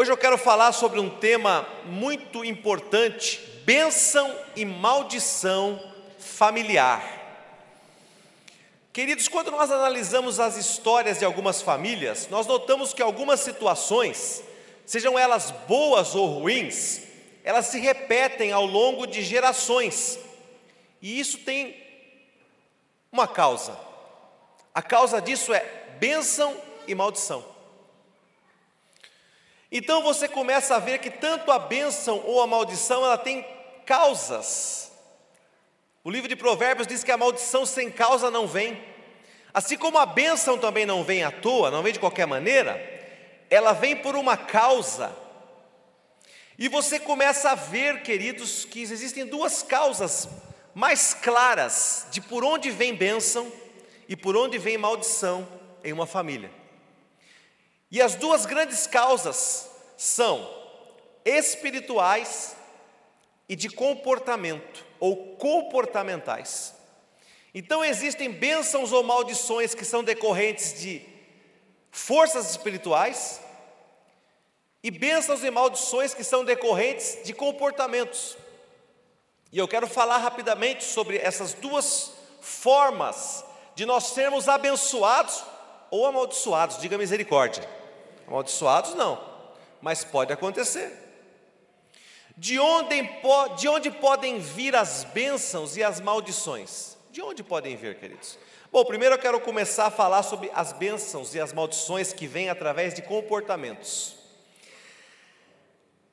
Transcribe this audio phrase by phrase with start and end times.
[0.00, 5.78] Hoje eu quero falar sobre um tema muito importante: bênção e maldição
[6.18, 7.04] familiar.
[8.94, 14.42] Queridos, quando nós analisamos as histórias de algumas famílias, nós notamos que algumas situações,
[14.86, 17.02] sejam elas boas ou ruins,
[17.44, 20.18] elas se repetem ao longo de gerações.
[21.02, 21.76] E isso tem
[23.12, 23.78] uma causa.
[24.74, 25.60] A causa disso é
[25.98, 26.56] bênção
[26.86, 27.59] e maldição.
[29.72, 33.46] Então você começa a ver que tanto a bênção ou a maldição, ela tem
[33.86, 34.90] causas.
[36.02, 38.82] O livro de Provérbios diz que a maldição sem causa não vem.
[39.52, 42.80] Assim como a bênção também não vem à toa, não vem de qualquer maneira,
[43.48, 45.14] ela vem por uma causa.
[46.58, 50.28] E você começa a ver, queridos, que existem duas causas
[50.74, 53.50] mais claras de por onde vem bênção
[54.08, 55.46] e por onde vem maldição
[55.82, 56.59] em uma família.
[57.90, 60.48] E as duas grandes causas são
[61.24, 62.56] espirituais
[63.48, 66.72] e de comportamento, ou comportamentais.
[67.52, 71.02] Então existem bênçãos ou maldições que são decorrentes de
[71.90, 73.40] forças espirituais
[74.82, 78.36] e bênçãos e maldições que são decorrentes de comportamentos.
[79.50, 83.44] E eu quero falar rapidamente sobre essas duas formas
[83.74, 85.42] de nós sermos abençoados
[85.90, 87.79] ou amaldiçoados, diga misericórdia.
[88.30, 89.20] Amaldiçoados não,
[89.82, 90.92] mas pode acontecer.
[92.36, 93.02] De onde,
[93.58, 96.96] de onde podem vir as bênçãos e as maldições?
[97.10, 98.38] De onde podem vir, queridos?
[98.70, 102.48] Bom, primeiro eu quero começar a falar sobre as bênçãos e as maldições que vêm
[102.48, 104.14] através de comportamentos.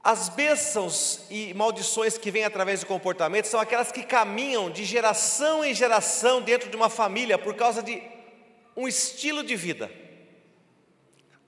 [0.04, 5.64] As bênçãos e maldições que vêm através de comportamentos são aquelas que caminham de geração
[5.64, 8.02] em geração dentro de uma família por causa de
[8.76, 10.07] um estilo de vida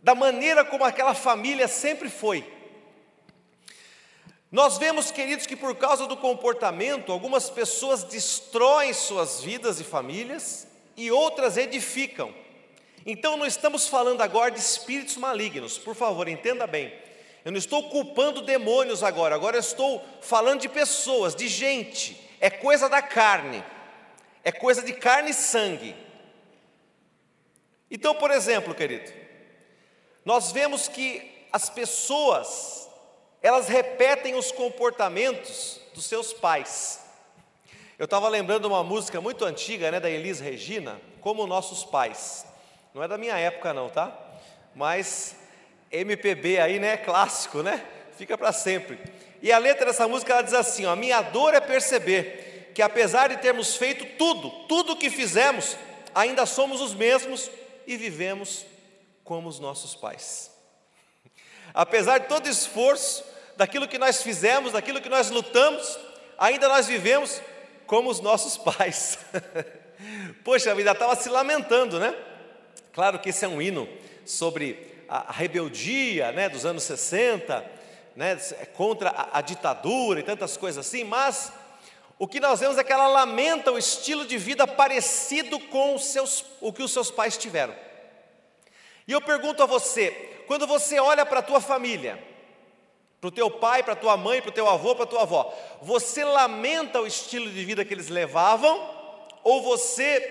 [0.02, 2.46] da maneira como aquela família sempre foi.
[4.52, 10.68] Nós vemos, queridos, que por causa do comportamento, algumas pessoas destroem suas vidas e famílias
[10.98, 12.34] e outras edificam.
[13.06, 16.92] Então, não estamos falando agora de espíritos malignos, por favor, entenda bem.
[17.46, 22.50] Eu não estou culpando demônios agora, agora eu estou falando de pessoas, de gente, é
[22.50, 23.64] coisa da carne,
[24.44, 25.96] é coisa de carne e sangue.
[27.90, 29.12] Então, por exemplo, querido,
[30.26, 32.90] nós vemos que as pessoas,
[33.42, 37.00] elas repetem os comportamentos dos seus pais.
[37.98, 42.46] Eu estava lembrando uma música muito antiga, né, da Elis Regina, como nossos pais.
[42.94, 44.18] Não é da minha época não, tá?
[44.76, 45.36] Mas
[45.92, 47.86] MPB aí, né, clássico, né?
[48.18, 49.00] Fica para sempre.
[49.42, 53.30] E a letra dessa música ela diz assim: a minha dor é perceber que apesar
[53.30, 55.76] de termos feito tudo, tudo o que fizemos,
[56.14, 57.50] ainda somos os mesmos
[57.88, 58.66] e vivemos
[59.30, 60.50] como os nossos pais.
[61.72, 63.24] Apesar de todo esforço,
[63.56, 66.00] daquilo que nós fizemos, daquilo que nós lutamos,
[66.36, 67.40] ainda nós vivemos
[67.86, 69.20] como os nossos pais.
[70.44, 72.16] Poxa vida, estava se lamentando, né?
[72.92, 73.88] Claro que esse é um hino
[74.26, 77.64] sobre a rebeldia né, dos anos 60,
[78.16, 78.36] né,
[78.74, 81.54] contra a, a ditadura e tantas coisas assim, mas
[82.18, 86.06] o que nós vemos é que ela lamenta o estilo de vida parecido com os
[86.06, 87.89] seus, o que os seus pais tiveram.
[89.10, 90.12] E eu pergunto a você,
[90.46, 92.24] quando você olha para a tua família,
[93.20, 95.24] para o teu pai, para a tua mãe, para o teu avô, para a tua
[95.24, 98.88] avó, você lamenta o estilo de vida que eles levavam
[99.44, 100.22] ou você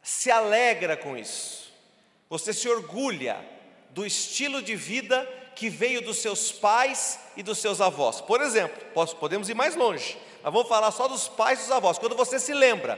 [0.00, 1.72] se alegra com isso?
[2.28, 3.36] Você se orgulha
[3.88, 8.20] do estilo de vida que veio dos seus pais e dos seus avós.
[8.20, 8.80] Por exemplo,
[9.18, 11.98] podemos ir mais longe, mas vamos falar só dos pais e dos avós.
[11.98, 12.96] Quando você se lembra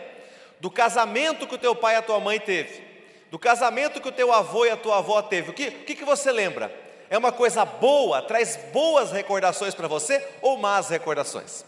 [0.61, 2.92] do casamento que o teu pai e a tua mãe teve,
[3.33, 5.95] do casamento que o teu avô e a tua avó teve, o que, o que,
[5.95, 6.71] que você lembra?
[7.09, 11.65] É uma coisa boa, traz boas recordações para você ou más recordações?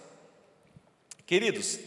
[1.24, 1.80] Queridos,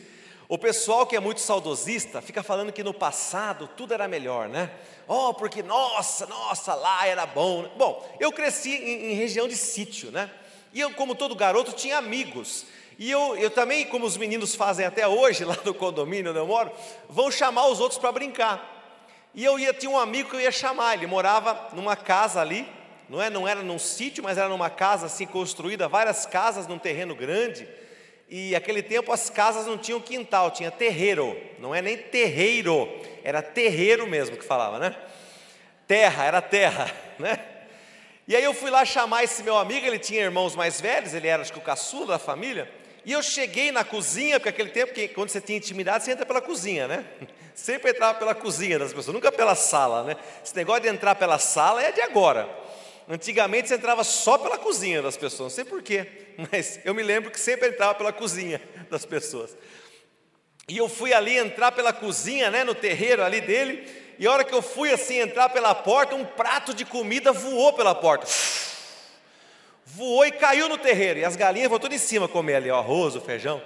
[0.50, 4.72] o pessoal que é muito saudosista fica falando que no passado tudo era melhor, né?
[5.08, 7.70] Oh, porque nossa, nossa, lá era bom.
[7.78, 10.28] Bom, eu cresci em, em região de sítio, né?
[10.74, 12.66] E eu, como todo garoto, tinha amigos.
[12.98, 16.48] E eu, eu também, como os meninos fazem até hoje, lá no condomínio onde eu
[16.48, 16.72] moro,
[17.08, 18.77] vão chamar os outros para brincar.
[19.38, 22.68] E eu ia, tinha um amigo que eu ia chamar, ele morava numa casa ali,
[23.08, 26.80] não, é, não era num sítio, mas era numa casa assim construída, várias casas num
[26.80, 27.68] terreno grande.
[28.28, 32.90] E aquele tempo as casas não tinham quintal, tinha terreiro, não é nem terreiro,
[33.24, 34.96] era terreiro mesmo que falava, né?
[35.88, 37.38] Terra, era terra, né?
[38.28, 41.28] E aí eu fui lá chamar esse meu amigo, ele tinha irmãos mais velhos, ele
[41.28, 42.68] era acho que o caçula da família.
[43.06, 46.26] E eu cheguei na cozinha, porque aquele tempo, que, quando você tinha intimidade, você entra
[46.26, 47.06] pela cozinha, né?
[47.58, 50.16] Sempre entrava pela cozinha das pessoas, nunca pela sala, né?
[50.46, 52.48] Esse negócio de entrar pela sala é de agora.
[53.10, 56.06] Antigamente você entrava só pela cozinha das pessoas, não sei porquê,
[56.52, 58.62] mas eu me lembro que sempre entrava pela cozinha
[58.92, 59.58] das pessoas.
[60.70, 63.90] E eu fui ali entrar pela cozinha, né, no terreiro ali dele,
[64.20, 67.74] e a hora que eu fui assim entrar pela porta, um prato de comida voou
[67.74, 68.28] pela porta.
[69.84, 72.76] Voou e caiu no terreiro, e as galinhas vão tudo em cima comer ali, o
[72.76, 73.60] arroz, o feijão.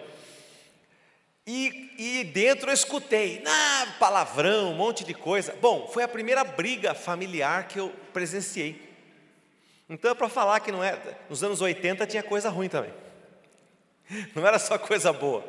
[1.46, 5.56] E, e dentro eu escutei, ah, palavrão, um monte de coisa.
[5.60, 8.90] Bom, foi a primeira briga familiar que eu presenciei.
[9.90, 10.98] Então é para falar que não é,
[11.30, 12.94] nos anos 80 tinha coisa ruim também.
[14.36, 15.46] Não era só coisa boa.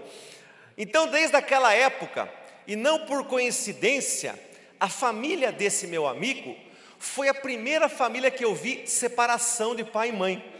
[0.79, 2.33] Então, desde aquela época,
[2.67, 4.39] e não por coincidência,
[4.79, 6.57] a família desse meu amigo
[6.99, 10.53] foi a primeira família que eu vi separação de pai e mãe.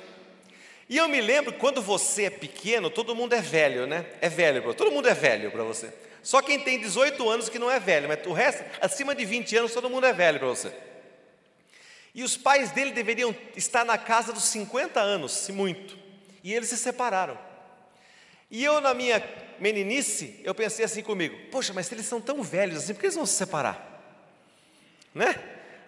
[0.89, 4.05] E eu me lembro quando você é pequeno, todo mundo é velho, né?
[4.21, 5.93] É velho, todo mundo é velho para você.
[6.23, 9.57] Só quem tem 18 anos que não é velho, mas o resto, acima de 20
[9.57, 10.73] anos, todo mundo é velho para você.
[12.15, 15.97] E os pais dele deveriam estar na casa dos 50 anos, se muito.
[16.45, 17.39] E eles se separaram.
[18.51, 19.23] E eu, na minha
[19.59, 23.07] meninice, eu pensei assim comigo: poxa, mas se eles são tão velhos assim, por que
[23.07, 23.89] eles vão se separar?
[25.15, 25.35] Né?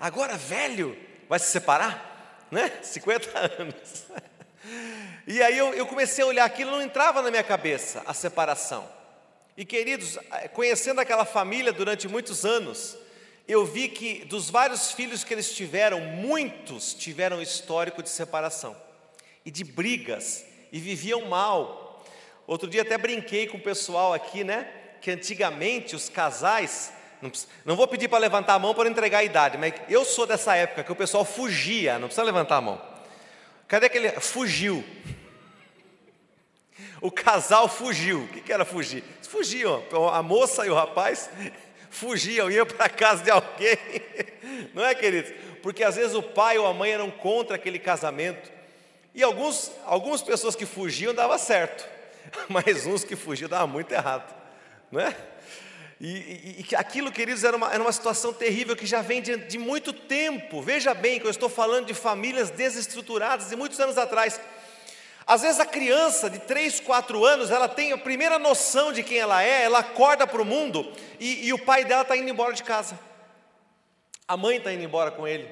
[0.01, 0.97] Agora, velho,
[1.29, 2.47] vai se separar?
[2.51, 2.73] Né?
[2.83, 4.07] 50 anos.
[5.27, 8.89] E aí eu, eu comecei a olhar aquilo, não entrava na minha cabeça a separação.
[9.57, 10.19] E queridos,
[10.53, 12.97] conhecendo aquela família durante muitos anos,
[13.47, 18.77] eu vi que dos vários filhos que eles tiveram, muitos tiveram histórico de separação
[19.45, 22.05] e de brigas e viviam mal.
[22.47, 24.67] Outro dia até brinquei com o pessoal aqui, né?
[25.01, 27.31] Que antigamente os casais, não,
[27.65, 30.57] não vou pedir para levantar a mão para entregar a idade, mas eu sou dessa
[30.57, 32.94] época que o pessoal fugia, não precisa levantar a mão.
[33.69, 34.11] Cadê aquele?
[34.21, 34.85] Fugiu.
[37.01, 38.25] O casal fugiu.
[38.25, 39.05] O que era fugir?
[39.23, 39.83] Fugiam.
[40.13, 41.31] A moça e o rapaz
[41.91, 43.79] fugiam, iam para a casa de alguém.
[44.75, 45.33] Não é, queridos?
[45.63, 48.53] Porque às vezes o pai ou a mãe eram contra aquele casamento.
[49.15, 51.89] E alguns, algumas pessoas que fugiam dava certo,
[52.49, 54.35] mas uns que fugiam dava muito errado,
[54.91, 55.17] não é?
[56.01, 59.59] E, e, aquilo, queridos, era uma, era uma situação terrível que já vem de, de
[59.59, 60.61] muito tempo.
[60.61, 64.41] Veja bem que eu estou falando de famílias desestruturadas de muitos anos atrás.
[65.27, 69.19] Às vezes a criança de 3, 4 anos, ela tem a primeira noção de quem
[69.19, 72.53] ela é, ela acorda para o mundo e, e o pai dela está indo embora
[72.53, 72.99] de casa.
[74.29, 75.49] A mãe está indo embora com ele.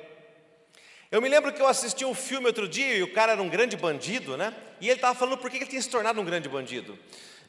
[1.10, 3.48] Eu me lembro que eu assisti um filme outro dia e o cara era um
[3.48, 4.54] grande bandido, né?
[4.80, 6.98] E ele estava falando por que ele tinha se tornado um grande bandido.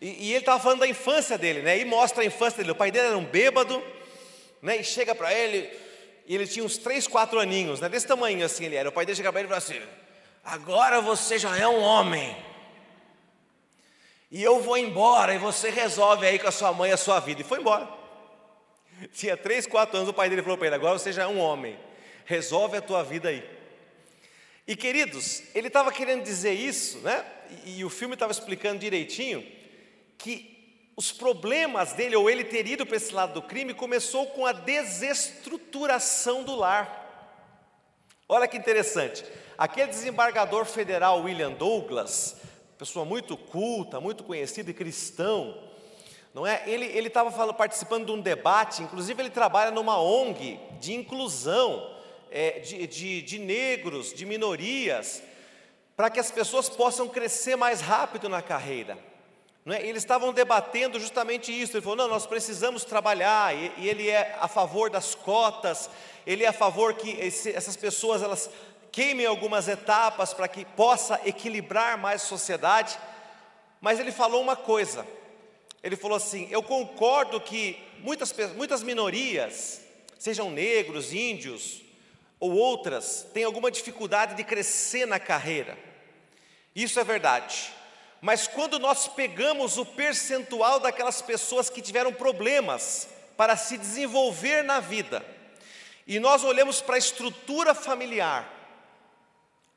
[0.02, 1.78] E, e ele estava falando da infância dele, né?
[1.80, 2.72] E mostra a infância dele.
[2.72, 3.84] O pai dele era um bêbado,
[4.62, 4.78] né?
[4.78, 5.70] E chega para ele,
[6.26, 7.90] e ele tinha uns 3, 4 aninhos, né?
[7.90, 8.90] Desse tamanho assim ele era.
[8.90, 9.82] O pai dele chega para ele e fala assim:
[10.44, 12.36] Agora você já é um homem.
[14.32, 17.42] E eu vou embora e você resolve aí com a sua mãe a sua vida.
[17.42, 17.88] E foi embora.
[19.14, 21.40] Tinha 3, 4 anos, o pai dele falou para ele: Agora você já é um
[21.40, 21.78] homem.
[22.26, 23.44] Resolve a tua vida aí.
[24.66, 27.26] E queridos, ele estava querendo dizer isso, né?
[27.66, 29.46] E, e o filme estava explicando direitinho
[30.24, 34.46] que os problemas dele, ou ele ter ido para esse lado do crime, começou com
[34.46, 37.02] a desestruturação do lar.
[38.30, 39.26] Olha que interessante.
[39.58, 42.38] Aquele desembargador federal William Douglas,
[42.78, 45.62] pessoa muito culta, muito conhecida e cristão,
[46.34, 46.64] não é?
[46.66, 51.98] Ele estava participando de um debate, inclusive ele trabalha numa ONG de inclusão
[52.32, 55.22] é, de, de, de negros, de minorias,
[55.98, 58.98] para que as pessoas possam crescer mais rápido na carreira.
[59.66, 59.88] É?
[59.88, 61.78] Eles estavam debatendo justamente isso.
[61.78, 65.90] Ele falou: não, nós precisamos trabalhar, e, e ele é a favor das cotas,
[66.28, 68.50] ele é a favor que esse, essas pessoas elas
[68.92, 72.98] queimem algumas etapas para que possa equilibrar mais a sociedade.
[73.80, 75.08] Mas ele falou uma coisa:
[75.82, 79.82] ele falou assim, eu concordo que muitas, muitas minorias,
[80.20, 81.82] sejam negros, índios,
[82.38, 85.78] ou outras têm alguma dificuldade de crescer na carreira.
[86.76, 87.72] Isso é verdade.
[88.24, 94.80] Mas quando nós pegamos o percentual daquelas pessoas que tiveram problemas para se desenvolver na
[94.80, 95.26] vida,
[96.08, 98.50] e nós olhamos para a estrutura familiar,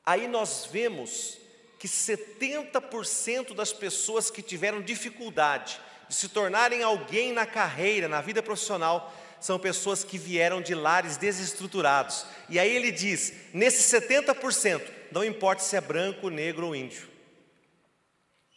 [0.06, 1.38] aí nós vemos
[1.76, 8.44] que 70% das pessoas que tiveram dificuldade de se tornarem alguém na carreira, na vida
[8.44, 12.24] profissional, são pessoas que vieram de lares desestruturados.
[12.48, 17.15] E aí ele diz: nesses 70%, não importa se é branco, negro ou índio.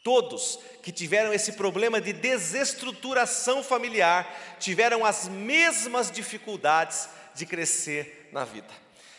[0.03, 8.45] Todos que tiveram esse problema de desestruturação familiar tiveram as mesmas dificuldades de crescer na
[8.45, 8.73] vida.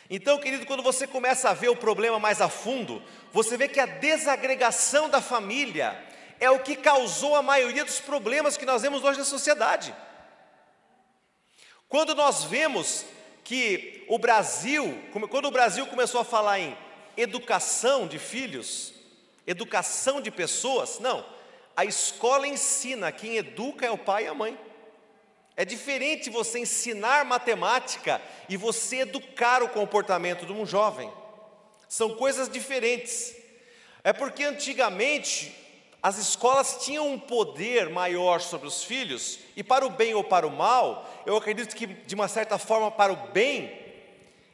[0.09, 3.79] Então, querido, quando você começa a ver o problema mais a fundo, você vê que
[3.79, 5.97] a desagregação da família
[6.41, 9.95] é o que causou a maioria dos problemas que nós vemos hoje na sociedade.
[11.89, 13.05] Quando nós vemos
[13.45, 16.77] que o Brasil, quando o Brasil começou a falar em
[17.17, 18.95] educação de filhos,
[19.47, 21.25] educação de pessoas, não,
[21.77, 24.59] a escola ensina, quem educa é o pai e a mãe.
[25.57, 31.13] É diferente você ensinar matemática e você educar o comportamento de um jovem.
[31.89, 33.35] São coisas diferentes.
[34.03, 35.55] É porque antigamente
[36.03, 40.47] as escolas tinham um poder maior sobre os filhos, e para o bem ou para
[40.47, 43.79] o mal, eu acredito que de uma certa forma para o bem,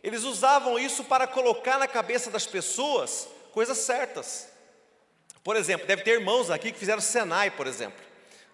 [0.03, 4.49] eles usavam isso para colocar na cabeça das pessoas coisas certas.
[5.47, 8.05] Por exemplo, deve ter irmãos aqui que fizeram Senai, por exemplo,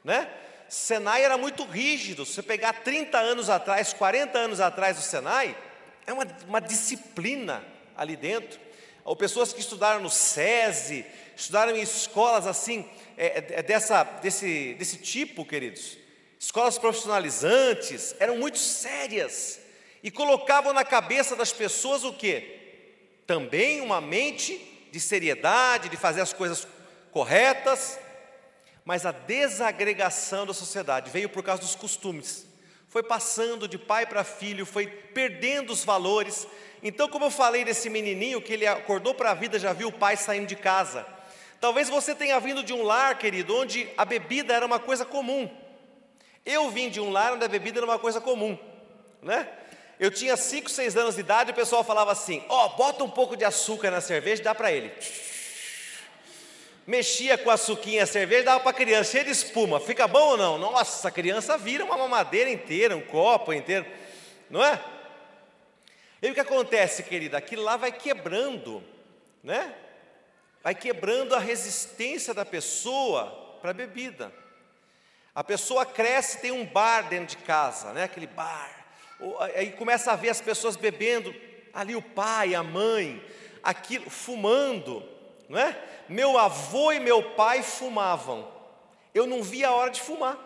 [0.05, 0.29] né?
[0.69, 2.27] Senai era muito rígido.
[2.27, 5.57] Se você pegar 30 anos atrás, 40 anos atrás do Senai,
[6.07, 7.65] é uma, uma disciplina
[7.97, 8.61] ali dentro.
[9.05, 14.75] Ou pessoas que estudaram no SESI, estudaram em escolas assim, é, é, é, dessa, desse,
[14.75, 15.97] desse tipo, queridos.
[16.39, 19.59] Escolas profissionalizantes, eram muito sérias.
[20.03, 22.59] E colocavam na cabeça das pessoas o quê?
[23.27, 26.69] Também uma mente de seriedade, de fazer as coisas
[27.13, 28.01] corretas,
[28.85, 32.47] mas a desagregação da sociedade veio por causa dos costumes.
[32.89, 36.47] Foi passando de pai para filho, foi perdendo os valores.
[36.83, 39.93] Então, como eu falei desse menininho que ele acordou para a vida, já viu o
[39.93, 41.07] pai saindo de casa.
[41.61, 45.49] Talvez você tenha vindo de um lar, querido, onde a bebida era uma coisa comum.
[46.45, 48.59] Eu vim de um lar onde a bebida era uma coisa comum,
[49.23, 49.49] né?
[50.01, 53.05] Eu tinha 5, 6 anos de idade e o pessoal falava assim: Ó, oh, bota
[53.05, 54.93] um pouco de açúcar na cerveja e dá para ele
[56.87, 59.79] mexia com a suquinha, a cerveja, dava para a criança, cheia de espuma.
[59.81, 60.59] Fica bom ou não?
[60.59, 63.87] Nossa, a criança vira uma mamadeira inteira, um copo inteiro,
[64.51, 64.83] não é?
[66.21, 67.37] E o que acontece, querida?
[67.39, 68.83] Aquilo lá vai quebrando,
[69.43, 69.75] né?
[70.63, 74.33] Vai quebrando a resistência da pessoa para a bebida.
[75.35, 78.05] A pessoa cresce, tem um bar dentro de casa, né?
[78.05, 78.71] Aquele bar.
[79.55, 81.35] Aí começa a ver as pessoas bebendo,
[81.73, 83.25] ali o pai, a mãe,
[83.63, 85.12] aquilo, fumando
[85.53, 85.79] não é?
[86.09, 88.51] Meu avô e meu pai fumavam.
[89.13, 90.39] Eu não via a hora de fumar.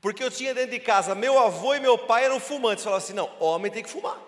[0.00, 2.82] Porque eu tinha dentro de casa, meu avô e meu pai eram fumantes.
[2.82, 4.18] Falavam assim: não, homem tem que fumar.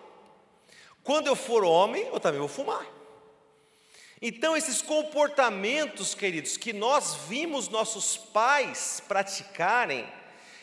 [1.03, 2.87] Quando eu for homem, eu também vou fumar.
[4.23, 10.07] Então, esses comportamentos, queridos, que nós vimos nossos pais praticarem,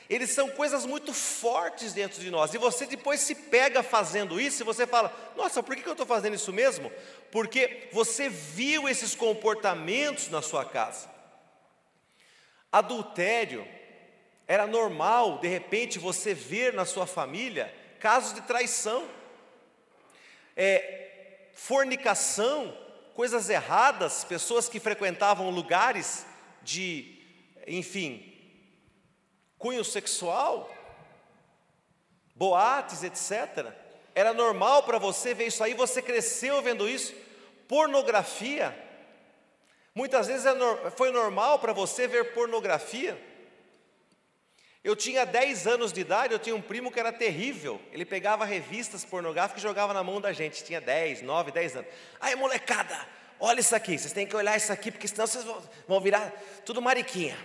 [0.09, 2.53] eles são coisas muito fortes dentro de nós.
[2.53, 6.05] E você depois se pega fazendo isso e você fala: Nossa, por que eu estou
[6.05, 6.91] fazendo isso mesmo?
[7.31, 11.09] Porque você viu esses comportamentos na sua casa.
[12.71, 13.67] Adultério
[14.47, 19.05] era normal, de repente, você ver na sua família casos de traição,
[20.55, 22.77] é, fornicação,
[23.13, 26.25] coisas erradas, pessoas que frequentavam lugares
[26.63, 27.19] de,
[27.67, 28.36] enfim,
[29.57, 30.69] cunho sexual,
[32.35, 33.73] boates, etc.
[34.13, 37.13] Era normal para você ver isso aí, você cresceu vendo isso.
[37.67, 38.75] Pornografia.
[39.93, 43.19] Muitas vezes é foi normal para você ver pornografia.
[44.83, 47.81] Eu tinha 10 anos de idade, eu tinha um primo que era terrível.
[47.91, 50.63] Ele pegava revistas pornográficas e jogava na mão da gente.
[50.63, 51.91] Tinha 10, 9, 10 anos.
[52.21, 52.97] Aí, molecada,
[53.39, 53.97] olha isso aqui.
[53.97, 55.45] Vocês têm que olhar isso aqui, porque senão vocês
[55.87, 56.31] vão virar
[56.63, 57.37] tudo mariquinha.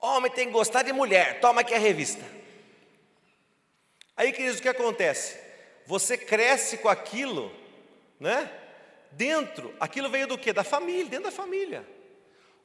[0.00, 2.24] Homem tem que gostar de mulher, toma aqui a revista.
[4.16, 5.38] Aí, queridos, o que acontece?
[5.86, 7.52] Você cresce com aquilo,
[8.18, 8.50] né?
[9.12, 10.52] Dentro, aquilo veio do que?
[10.52, 11.86] Da família, dentro da família.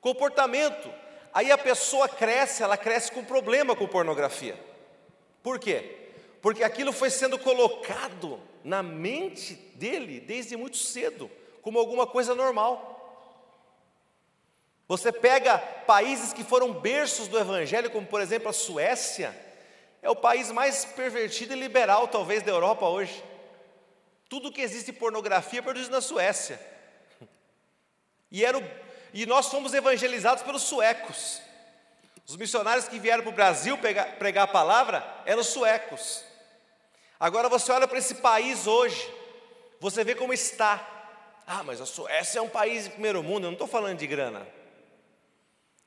[0.02, 0.92] Comportamento.
[1.34, 4.60] Aí a pessoa cresce, ela cresce com problema com pornografia.
[5.42, 5.98] Por quê?
[6.42, 12.93] Porque aquilo foi sendo colocado na mente dele desde muito cedo, como alguma coisa normal.
[14.88, 19.36] Você pega países que foram berços do Evangelho, como por exemplo a Suécia,
[20.02, 23.24] é o país mais pervertido e liberal, talvez, da Europa hoje.
[24.28, 26.60] Tudo que existe pornografia é produzido na Suécia.
[28.30, 28.64] E, era o,
[29.14, 31.42] e nós fomos evangelizados pelos suecos.
[32.28, 36.26] Os missionários que vieram para o Brasil pegar, pregar a palavra eram suecos.
[37.20, 39.14] Agora você olha para esse país hoje,
[39.80, 40.86] você vê como está.
[41.46, 44.08] Ah, mas a Suécia é um país de primeiro mundo, eu não estou falando de
[44.08, 44.46] grana.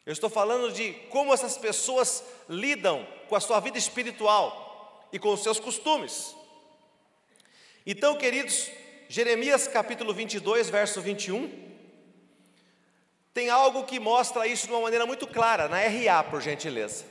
[0.06, 5.32] Eu estou falando de como essas pessoas lidam com a sua vida espiritual e com
[5.32, 6.32] os seus costumes.
[7.84, 8.70] Então, queridos,
[9.08, 11.66] Jeremias capítulo 22, verso 21,
[13.34, 17.04] tem algo que mostra isso de uma maneira muito clara, na RA, por gentileza.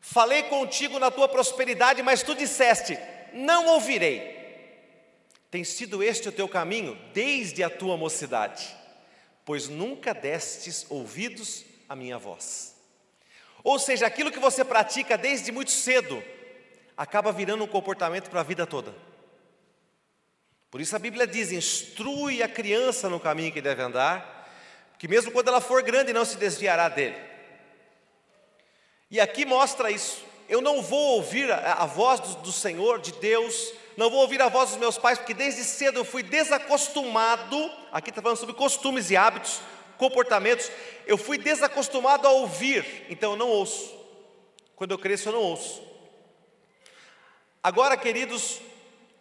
[0.00, 2.98] Falei contigo na tua prosperidade, mas tu disseste:
[3.34, 4.40] Não ouvirei.
[5.50, 8.74] Tem sido este o teu caminho desde a tua mocidade,
[9.44, 12.74] pois nunca destes ouvidos a minha voz.
[13.62, 16.24] Ou seja, aquilo que você pratica desde muito cedo,
[16.96, 18.94] acaba virando um comportamento para a vida toda.
[20.70, 24.48] Por isso a Bíblia diz: instrui a criança no caminho que deve andar,
[24.98, 27.16] que mesmo quando ela for grande não se desviará dele.
[29.10, 30.24] E aqui mostra isso.
[30.48, 34.40] Eu não vou ouvir a, a voz do, do Senhor, de Deus, não vou ouvir
[34.40, 37.70] a voz dos meus pais, porque desde cedo eu fui desacostumado.
[37.92, 39.60] Aqui está falando sobre costumes e hábitos,
[40.02, 40.68] comportamentos.
[41.06, 43.96] Eu fui desacostumado a ouvir, então eu não ouço.
[44.74, 45.80] Quando eu cresço, eu não ouço.
[47.62, 48.60] Agora, queridos,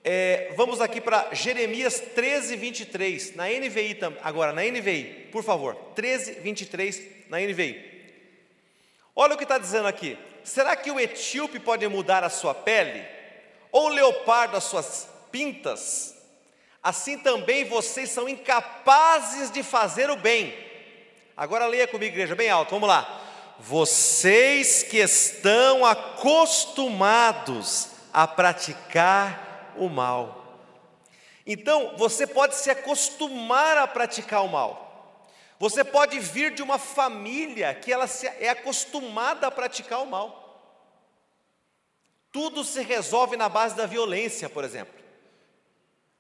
[0.04, 4.20] é, vamos aqui para Jeremias 13, 23, na NVI também.
[4.24, 7.92] Agora, na NVI, por favor, 13, 23, na NVI.
[9.16, 10.18] Olha o que está dizendo aqui.
[10.44, 13.06] Será que o etíope pode mudar a sua pele?
[13.72, 16.16] Ou o leopardo as suas pintas?
[16.82, 20.71] Assim também vocês são incapazes de fazer o bem.
[21.42, 23.20] Agora leia comigo, igreja, bem alto, vamos lá.
[23.58, 30.60] Vocês que estão acostumados a praticar o mal.
[31.44, 35.26] Então, você pode se acostumar a praticar o mal.
[35.58, 38.06] Você pode vir de uma família que ela
[38.40, 40.78] é acostumada a praticar o mal.
[42.32, 44.94] Tudo se resolve na base da violência, por exemplo.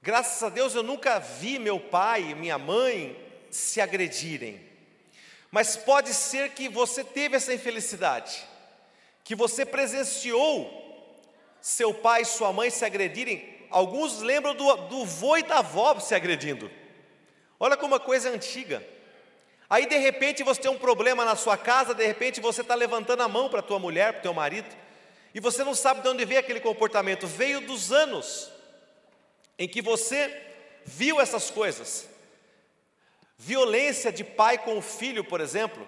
[0.01, 3.15] Graças a Deus eu nunca vi meu pai e minha mãe
[3.51, 4.70] se agredirem.
[5.51, 8.41] Mas pode ser que você teve essa infelicidade,
[9.23, 10.79] que você presenciou
[11.59, 13.59] seu pai e sua mãe se agredirem.
[13.69, 16.71] Alguns lembram do, do vô e da avó se agredindo.
[17.59, 18.81] Olha como uma coisa antiga.
[19.69, 23.21] Aí de repente você tem um problema na sua casa, de repente você está levantando
[23.21, 24.67] a mão para tua mulher, para teu marido,
[25.33, 27.27] e você não sabe de onde veio aquele comportamento.
[27.27, 28.51] Veio dos anos
[29.57, 30.45] em que você
[30.83, 32.09] viu essas coisas.
[33.43, 35.87] Violência de pai com o filho, por exemplo.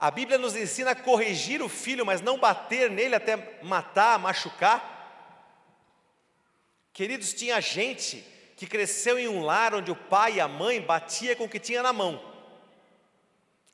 [0.00, 4.88] A Bíblia nos ensina a corrigir o filho, mas não bater nele até matar, machucar.
[6.90, 8.24] Queridos, tinha gente
[8.56, 11.60] que cresceu em um lar onde o pai e a mãe batia com o que
[11.60, 12.18] tinha na mão.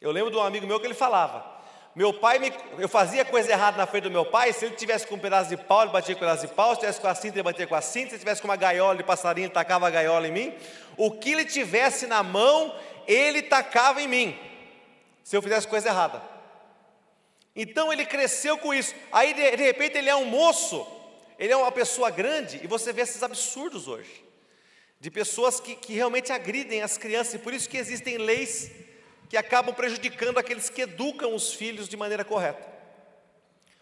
[0.01, 1.58] Eu lembro de um amigo meu que ele falava:
[1.99, 5.05] meu pai, me, eu fazia coisa errada na frente do meu pai, se ele tivesse
[5.05, 7.09] com um pedaço de pau, ele batia com um pedaço de pau, se tivesse com
[7.09, 9.53] a cinta, ele batia com a cinta, se tivesse com uma gaiola de passarinho, ele
[9.53, 10.55] tacava a gaiola em mim.
[10.97, 12.73] O que ele tivesse na mão,
[13.05, 14.39] ele tacava em mim,
[15.25, 16.23] se eu fizesse coisa errada.
[17.57, 18.95] Então ele cresceu com isso.
[19.11, 20.87] Aí de, de repente ele é um moço,
[21.37, 24.25] ele é uma pessoa grande, e você vê esses absurdos hoje,
[25.01, 28.71] de pessoas que, que realmente agridem as crianças, e por isso que existem leis
[29.29, 32.67] que acabam prejudicando aqueles que educam os filhos de maneira correta.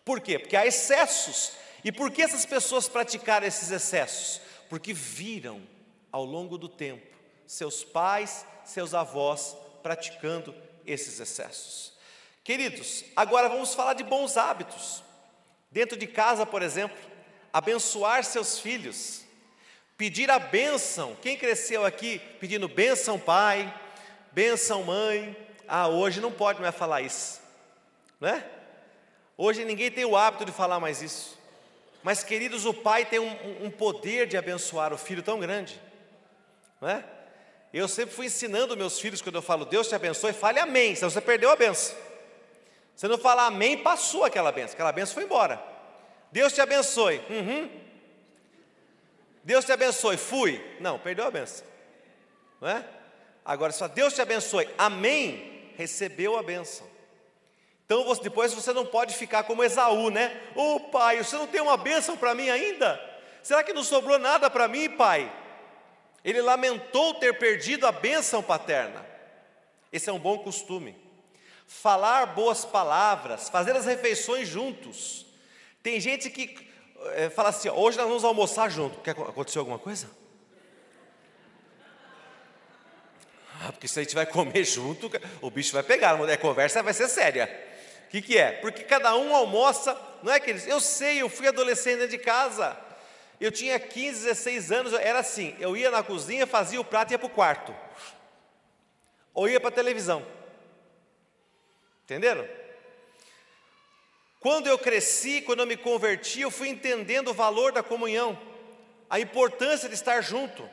[0.04, 0.38] Por quê?
[0.38, 1.52] Porque há excessos.
[1.84, 4.40] E por que essas pessoas praticaram esses excessos?
[4.68, 5.62] Porque viram
[6.10, 10.54] ao longo do tempo seus pais, seus avós praticando
[10.84, 11.92] esses excessos.
[12.42, 15.02] Queridos, agora vamos falar de bons hábitos.
[15.70, 16.96] Dentro de casa, por exemplo,
[17.52, 19.22] abençoar seus filhos,
[19.96, 21.16] pedir a bênção.
[21.22, 23.72] Quem cresceu aqui pedindo bênção, pai,
[24.36, 25.34] benção mãe.
[25.66, 27.40] Ah, hoje não pode mais falar isso,
[28.20, 28.44] né?
[29.34, 31.38] Hoje ninguém tem o hábito de falar mais isso.
[32.02, 35.80] Mas, queridos, o pai tem um, um poder de abençoar o filho tão grande,
[36.80, 37.02] não é?
[37.72, 41.10] Eu sempre fui ensinando meus filhos, quando eu falo Deus te abençoe, fale amém, senão
[41.10, 41.96] você perdeu a benção.
[42.94, 45.62] Você não falar amém, passou aquela benção, aquela benção foi embora.
[46.30, 47.70] Deus te abençoe, uhum.
[49.42, 50.62] Deus te abençoe, fui.
[50.78, 51.66] Não, perdeu a benção,
[52.60, 52.95] não é?
[53.46, 56.84] Agora, só Deus te abençoe, amém, recebeu a bênção.
[57.84, 60.36] Então você, depois você não pode ficar como Esaú, né?
[60.56, 63.00] Ô oh, pai, você não tem uma bênção para mim ainda?
[63.44, 65.32] Será que não sobrou nada para mim, pai?
[66.24, 69.06] Ele lamentou ter perdido a bênção paterna.
[69.92, 70.96] Esse é um bom costume.
[71.68, 75.24] Falar boas palavras, fazer as refeições juntos.
[75.84, 76.68] Tem gente que
[77.14, 78.98] é, fala assim: hoje nós vamos almoçar junto.
[79.02, 80.10] Quer aconteceu alguma coisa?
[83.60, 86.92] Ah, porque se a gente vai comer junto, o bicho vai pegar, a conversa vai
[86.92, 87.48] ser séria.
[88.06, 88.52] O que, que é?
[88.52, 92.18] Porque cada um almoça, não é que eles, eu sei, eu fui adolescente dentro de
[92.18, 92.76] casa.
[93.40, 97.14] Eu tinha 15, 16 anos, era assim, eu ia na cozinha, fazia o prato e
[97.14, 97.74] ia para o quarto.
[99.34, 100.24] Ou ia para a televisão.
[102.04, 102.48] Entenderam?
[104.40, 108.40] Quando eu cresci, quando eu me converti, eu fui entendendo o valor da comunhão,
[109.10, 110.68] a importância de estar junto.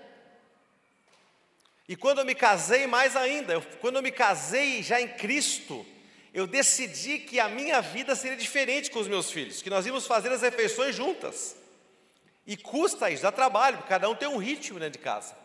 [1.93, 5.85] E quando eu me casei, mais ainda, eu, quando eu me casei já em Cristo,
[6.33, 10.07] eu decidi que a minha vida seria diferente com os meus filhos, que nós íamos
[10.07, 11.55] fazer as refeições juntas.
[12.47, 15.37] E custa isso, dá trabalho, porque cada um tem um ritmo dentro de casa.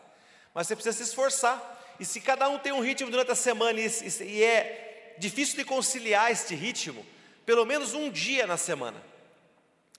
[0.51, 1.95] Mas você precisa se esforçar.
[1.99, 3.87] E se cada um tem um ritmo durante a semana e,
[4.23, 7.05] e é difícil de conciliar este ritmo,
[7.45, 8.99] pelo menos um dia na semana.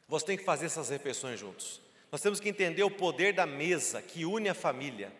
[0.08, 1.80] você tem que fazer essas refeições juntos.
[2.10, 5.12] Nós temos que entender o poder da mesa que une a família.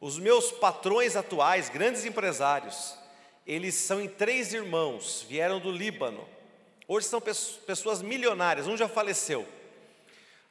[0.00, 2.94] Os meus patrões atuais, grandes empresários,
[3.46, 6.28] eles são em três irmãos, vieram do Líbano.
[6.86, 9.46] Hoje são pessoas milionárias, um já faleceu.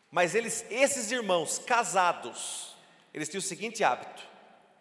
[0.09, 2.75] Mas eles, esses irmãos casados,
[3.13, 4.23] eles tinham o seguinte hábito: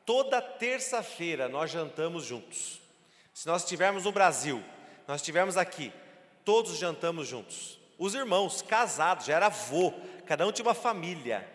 [0.06, 2.80] toda terça-feira nós jantamos juntos.
[3.32, 4.62] Se nós estivermos no Brasil,
[5.06, 5.92] nós estivermos aqui,
[6.44, 7.78] todos jantamos juntos.
[7.98, 9.92] Os irmãos casados, já era avô,
[10.26, 11.48] cada um tinha uma família,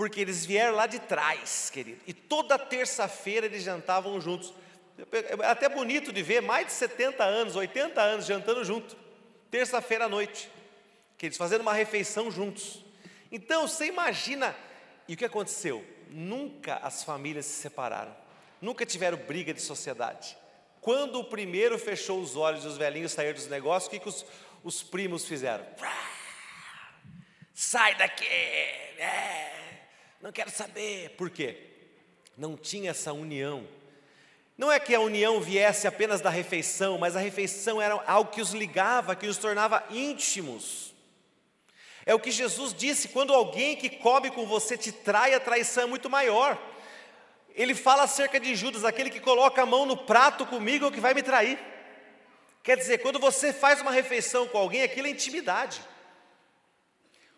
[0.00, 4.54] porque eles vieram lá de trás, querido, e toda terça-feira eles jantavam juntos.
[5.12, 8.96] É até bonito de ver mais de 70 anos, 80 anos jantando junto,
[9.50, 10.50] terça-feira à noite,
[11.18, 12.82] que eles fazendo uma refeição juntos.
[13.30, 14.56] Então você imagina,
[15.06, 15.84] e o que aconteceu?
[16.08, 18.16] Nunca as famílias se separaram,
[18.58, 20.34] nunca tiveram briga de sociedade.
[20.80, 24.08] Quando o primeiro fechou os olhos e os velhinhos saíram dos negócios, o que, que
[24.08, 24.24] os,
[24.64, 25.66] os primos fizeram?
[27.52, 28.24] Sai daqui!
[28.24, 29.69] É,
[30.20, 31.10] não quero saber.
[31.10, 31.56] Por quê?
[32.36, 33.66] Não tinha essa união.
[34.56, 38.42] Não é que a união viesse apenas da refeição, mas a refeição era algo que
[38.42, 40.94] os ligava, que os tornava íntimos.
[42.04, 45.84] É o que Jesus disse: quando alguém que come com você te trai, a traição
[45.84, 46.58] é muito maior.
[47.54, 50.92] Ele fala acerca de Judas, aquele que coloca a mão no prato comigo é o
[50.92, 51.58] que vai me trair.
[52.62, 55.80] Quer dizer, quando você faz uma refeição com alguém, aquilo é intimidade.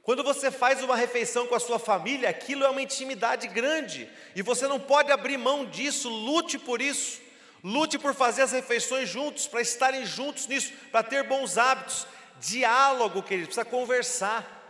[0.02, 4.42] Quando você faz uma refeição com a sua família, aquilo é uma intimidade grande, e
[4.42, 7.20] você não pode abrir mão disso, lute por isso.
[7.62, 12.08] Lute por fazer as refeições juntos, para estarem juntos nisso, para ter bons hábitos.
[12.40, 14.60] Diálogo, querido, precisa conversar.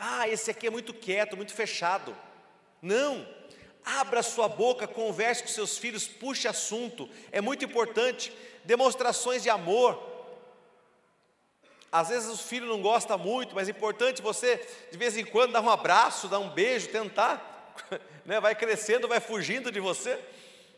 [0.00, 2.16] Ah, esse aqui é muito quieto, muito fechado.
[2.80, 3.28] Não,
[3.84, 8.32] abra sua boca, converse com seus filhos, puxe assunto, é muito importante
[8.64, 10.11] demonstrações de amor.
[11.92, 15.52] Às vezes o filho não gosta muito, mas é importante você, de vez em quando,
[15.52, 17.74] dar um abraço, dar um beijo, tentar,
[18.24, 18.40] né?
[18.40, 20.18] vai crescendo, vai fugindo de você.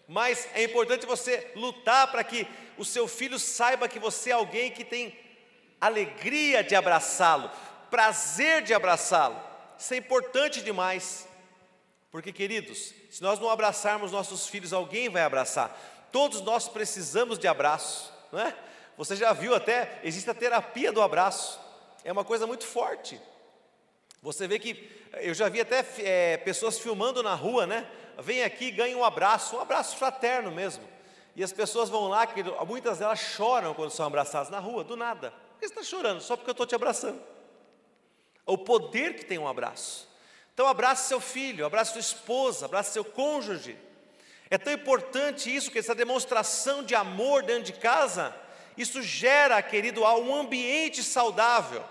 [0.08, 4.72] Mas é importante você lutar para que o seu filho saiba que você é alguém
[4.72, 5.16] que tem
[5.80, 7.48] alegria de abraçá-lo,
[7.88, 9.40] prazer de abraçá-lo.
[9.78, 11.28] Isso é importante demais.
[12.10, 15.76] Porque, queridos, se nós não abraçarmos nossos filhos, alguém vai abraçar.
[16.10, 18.54] Todos nós precisamos de abraço, não é?
[18.96, 21.60] Você já viu até, existe a terapia do abraço,
[22.04, 23.20] é uma coisa muito forte.
[24.22, 27.86] Você vê que, eu já vi até é, pessoas filmando na rua, né?
[28.18, 30.88] Vem aqui ganha um abraço, um abraço fraterno mesmo.
[31.36, 34.96] E as pessoas vão lá, que muitas delas choram quando são abraçadas na rua, do
[34.96, 35.30] nada.
[35.30, 36.20] Por que você está chorando?
[36.20, 37.20] Só porque eu estou te abraçando.
[38.46, 40.08] O poder que tem um abraço.
[40.52, 43.76] Então abrace seu filho, abrace sua esposa, abrace seu cônjuge.
[44.48, 48.34] É tão importante isso, que essa demonstração de amor dentro de casa,
[48.76, 51.84] isso gera, querido, um ambiente saudável.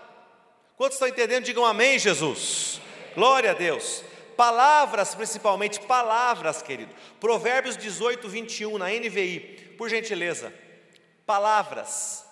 [0.76, 1.46] Quantos estão entendendo?
[1.46, 2.82] Digam amém, Jesus.
[3.16, 4.04] Glória a Deus.
[4.36, 6.94] Palavras, principalmente palavras, querido.
[7.20, 10.54] Provérbios 18, 21, na NVI, por gentileza.
[11.26, 12.26] Palavras.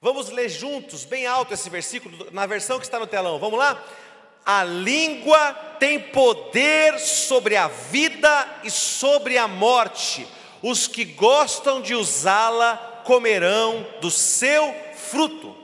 [0.00, 3.38] Vamos ler juntos, bem alto esse versículo, na versão que está no telão.
[3.38, 3.82] Vamos lá?
[4.44, 10.26] A língua tem poder sobre a vida e sobre a morte.
[10.62, 15.56] Os que gostam de usá-la comerão do seu fruto.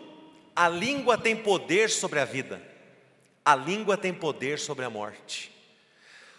[0.54, 2.60] A língua tem poder sobre a vida.
[3.44, 5.52] A língua tem poder sobre a morte.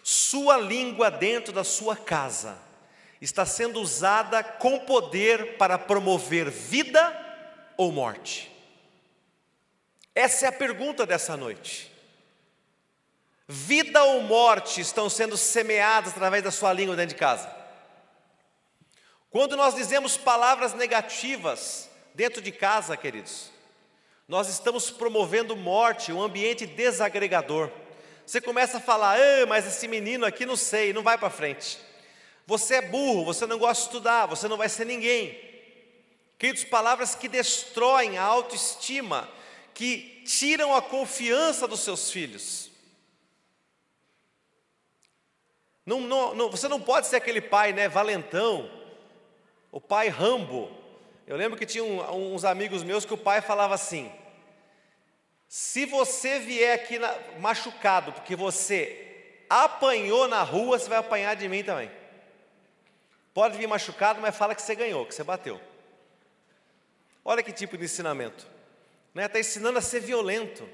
[0.03, 2.57] Sua língua dentro da sua casa
[3.21, 7.15] está sendo usada com poder para promover vida
[7.75, 8.51] ou morte?
[10.13, 11.91] Essa é a pergunta dessa noite.
[13.47, 17.56] Vida ou morte estão sendo semeadas através da sua língua dentro de casa?
[19.29, 23.51] Quando nós dizemos palavras negativas dentro de casa, queridos,
[24.27, 27.69] nós estamos promovendo morte, um ambiente desagregador.
[28.25, 31.77] Você começa a falar, ah, mas esse menino aqui não sei, não vai para frente.
[32.45, 35.37] Você é burro, você não gosta de estudar, você não vai ser ninguém.
[36.37, 39.29] Queridos, palavras que destroem a autoestima,
[39.73, 42.69] que tiram a confiança dos seus filhos.
[45.85, 48.69] Não, não, não, você não pode ser aquele pai, né, valentão,
[49.71, 50.71] o pai Rambo.
[51.25, 54.11] Eu lembro que tinha um, uns amigos meus que o pai falava assim:
[55.47, 61.47] se você vier aqui na, machucado, porque você apanhou na rua, você vai apanhar de
[61.47, 61.89] mim também.
[63.33, 65.61] Pode vir machucado, mas fala que você ganhou, que você bateu.
[67.23, 68.47] Olha que tipo de ensinamento.
[69.09, 69.27] Está né?
[69.27, 70.67] Tá ensinando a ser violento.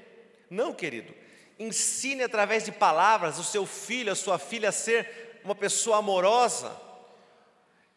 [0.48, 1.14] Não, querido.
[1.58, 6.74] Ensine através de palavras o seu filho, a sua filha a ser uma pessoa amorosa.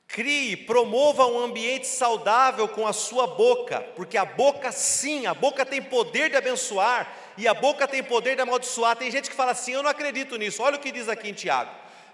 [0.07, 5.65] Crie, promova um ambiente saudável com a sua boca, porque a boca sim, a boca
[5.65, 8.95] tem poder de abençoar e a boca tem poder de amaldiçoar.
[8.95, 10.63] Tem gente que fala assim: "Eu não acredito nisso".
[10.63, 11.71] Olha o que diz aqui em Tiago,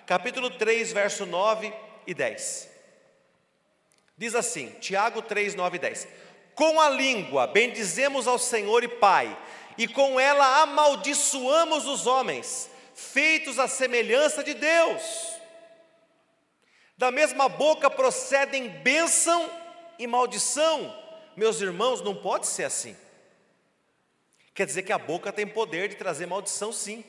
[0.08, 1.72] capítulo 3, verso 9
[2.08, 2.70] e 10.
[4.18, 6.08] Diz assim, Tiago 3, 9 e 10:
[6.56, 9.38] Com a língua bendizemos ao Senhor e Pai,
[9.78, 15.33] e com ela amaldiçoamos os homens, feitos à semelhança de Deus.
[16.98, 19.50] Da mesma boca procedem bênção
[19.98, 20.96] e maldição.
[21.36, 22.96] Meus irmãos, não pode ser assim.
[24.54, 27.04] Quer dizer que a boca tem poder de trazer maldição, sim.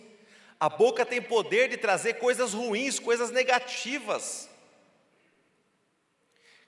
[0.59, 4.49] A boca tem poder de trazer coisas ruins, coisas negativas.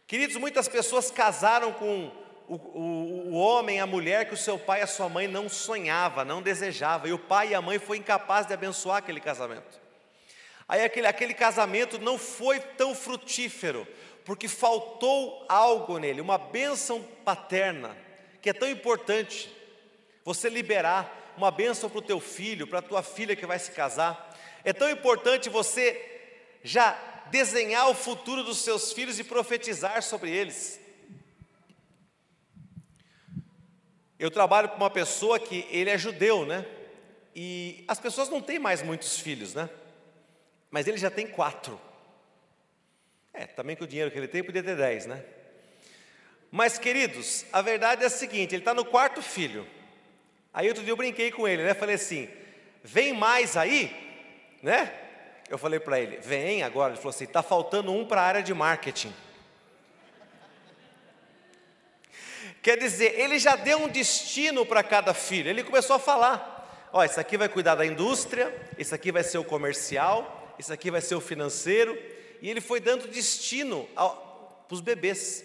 [0.07, 2.12] Queridos, muitas pessoas casaram com
[2.46, 5.48] o, o, o, homem, a mulher que o seu pai e a sua mãe não
[5.48, 9.86] sonhava, não desejava, e o pai e a mãe foi incapaz de abençoar aquele casamento.
[10.68, 13.87] Aí aquele, aquele casamento não foi tão frutífero,
[14.24, 17.96] porque faltou algo nele, uma bênção paterna,
[18.42, 19.48] que é tão importante.
[20.24, 23.70] Você liberar uma bênção para o teu filho, para a tua filha que vai se
[23.70, 24.37] casar.
[24.64, 26.02] É tão importante você
[26.64, 26.98] já
[27.31, 30.81] desenhar o futuro dos seus filhos e profetizar sobre eles.
[34.18, 36.66] Eu trabalho com uma pessoa que ele é judeu, né?
[37.35, 39.68] E as pessoas não têm mais muitos filhos, né?
[40.77, 41.81] Mas ele já tem quatro.
[43.33, 45.25] É, também com o dinheiro que ele tem, podia ter dez, né?
[46.51, 49.67] Mas, queridos, a verdade é a seguinte: ele está no quarto filho.
[50.53, 51.73] Aí outro dia eu brinquei com ele, né?
[51.73, 52.29] Falei assim:
[52.85, 53.91] vem mais aí,
[54.62, 54.93] né?
[55.49, 56.93] Eu falei para ele: vem agora.
[56.93, 59.15] Ele falou assim: está faltando um para a área de marketing.
[62.61, 65.49] Quer dizer, ele já deu um destino para cada filho.
[65.49, 69.39] Ele começou a falar: ó, esse aqui vai cuidar da indústria, esse aqui vai ser
[69.39, 71.97] o comercial, isso aqui vai ser o financeiro,
[72.40, 75.45] e ele foi dando destino para os bebês.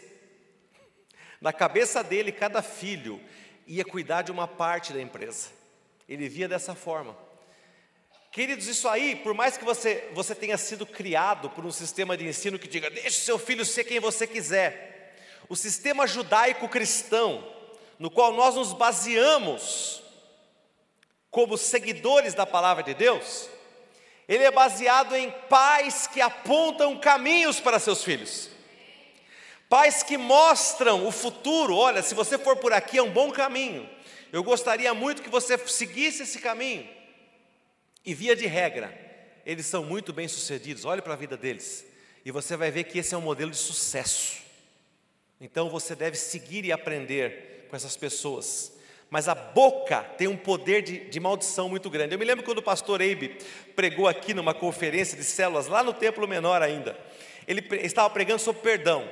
[1.39, 3.19] Na cabeça dele, cada filho
[3.65, 5.49] ia cuidar de uma parte da empresa.
[6.07, 7.17] Ele via dessa forma.
[8.31, 12.25] Queridos, isso aí, por mais que você, você tenha sido criado por um sistema de
[12.25, 15.17] ensino que diga, deixe seu filho ser quem você quiser,
[15.49, 17.45] o sistema judaico-cristão,
[17.99, 20.01] no qual nós nos baseamos
[21.29, 23.49] como seguidores da palavra de Deus,
[24.31, 28.49] ele é baseado em pais que apontam caminhos para seus filhos.
[29.67, 33.89] Pais que mostram o futuro, olha, se você for por aqui é um bom caminho.
[34.31, 36.87] Eu gostaria muito que você seguisse esse caminho.
[38.05, 38.97] E via de regra,
[39.45, 40.85] eles são muito bem-sucedidos.
[40.85, 41.85] Olhe para a vida deles
[42.23, 44.37] e você vai ver que esse é um modelo de sucesso.
[45.41, 48.71] Então você deve seguir e aprender com essas pessoas
[49.11, 52.15] mas a boca tem um poder de, de, maldição muito grande.
[52.15, 53.37] Eu me lembro quando o pastor Eibe
[53.75, 56.97] pregou aqui numa conferência de células, lá no templo menor ainda.
[57.45, 59.05] Ele estava pregando sobre perdão.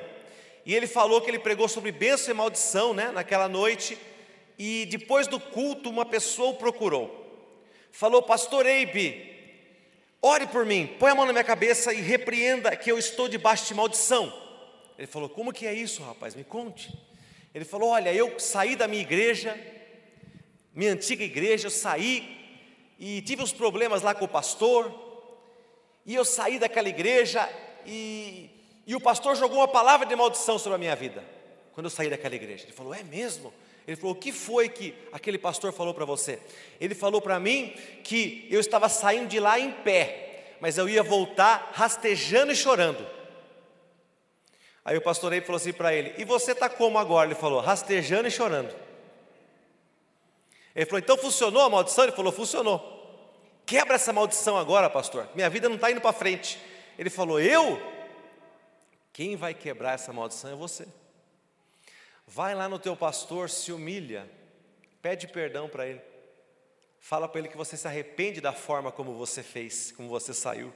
[0.65, 3.97] E ele falou que ele pregou sobre bênção e maldição, né, naquela noite.
[4.57, 7.45] E depois do culto, uma pessoa o procurou.
[7.91, 9.35] Falou, pastor Eibe,
[10.21, 13.67] ore por mim, põe a mão na minha cabeça e repreenda que eu estou debaixo
[13.67, 14.31] de maldição.
[14.97, 16.35] Ele falou, como que é isso, rapaz?
[16.35, 16.97] Me conte.
[17.53, 19.59] Ele falou, olha, eu saí da minha igreja,
[20.73, 22.37] minha antiga igreja, eu saí
[22.99, 24.93] e tive uns problemas lá com o pastor,
[26.05, 27.47] e eu saí daquela igreja
[27.85, 28.49] e,
[28.85, 31.23] e o pastor jogou uma palavra de maldição sobre a minha vida,
[31.73, 32.65] quando eu saí daquela igreja.
[32.65, 33.53] Ele falou: É mesmo?
[33.87, 36.39] Ele falou: O que foi que aquele pastor falou para você?
[36.79, 41.03] Ele falou para mim que eu estava saindo de lá em pé, mas eu ia
[41.03, 43.05] voltar rastejando e chorando.
[44.83, 47.27] Aí o pastor aí falou assim para ele: E você está como agora?
[47.27, 48.88] Ele falou: Rastejando e chorando.
[50.79, 52.05] Ele falou: então funcionou a maldição?
[52.05, 52.95] Ele falou: funcionou.
[53.65, 55.27] Quebra essa maldição agora, pastor.
[55.35, 56.57] Minha vida não está indo para frente.
[56.97, 57.77] Ele falou: eu?
[59.11, 60.87] Quem vai quebrar essa maldição é você.
[62.25, 64.31] Vai lá no teu pastor, se humilha,
[65.01, 66.01] pede perdão para ele.
[66.97, 70.73] Fala para ele que você se arrepende da forma como você fez, como você saiu.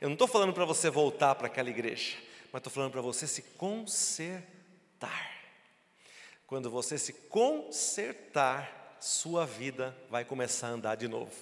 [0.00, 2.16] Eu não estou falando para você voltar para aquela igreja,
[2.50, 5.30] mas estou falando para você se consertar.
[6.46, 11.32] Quando você se consertar, sua vida vai começar a andar de novo.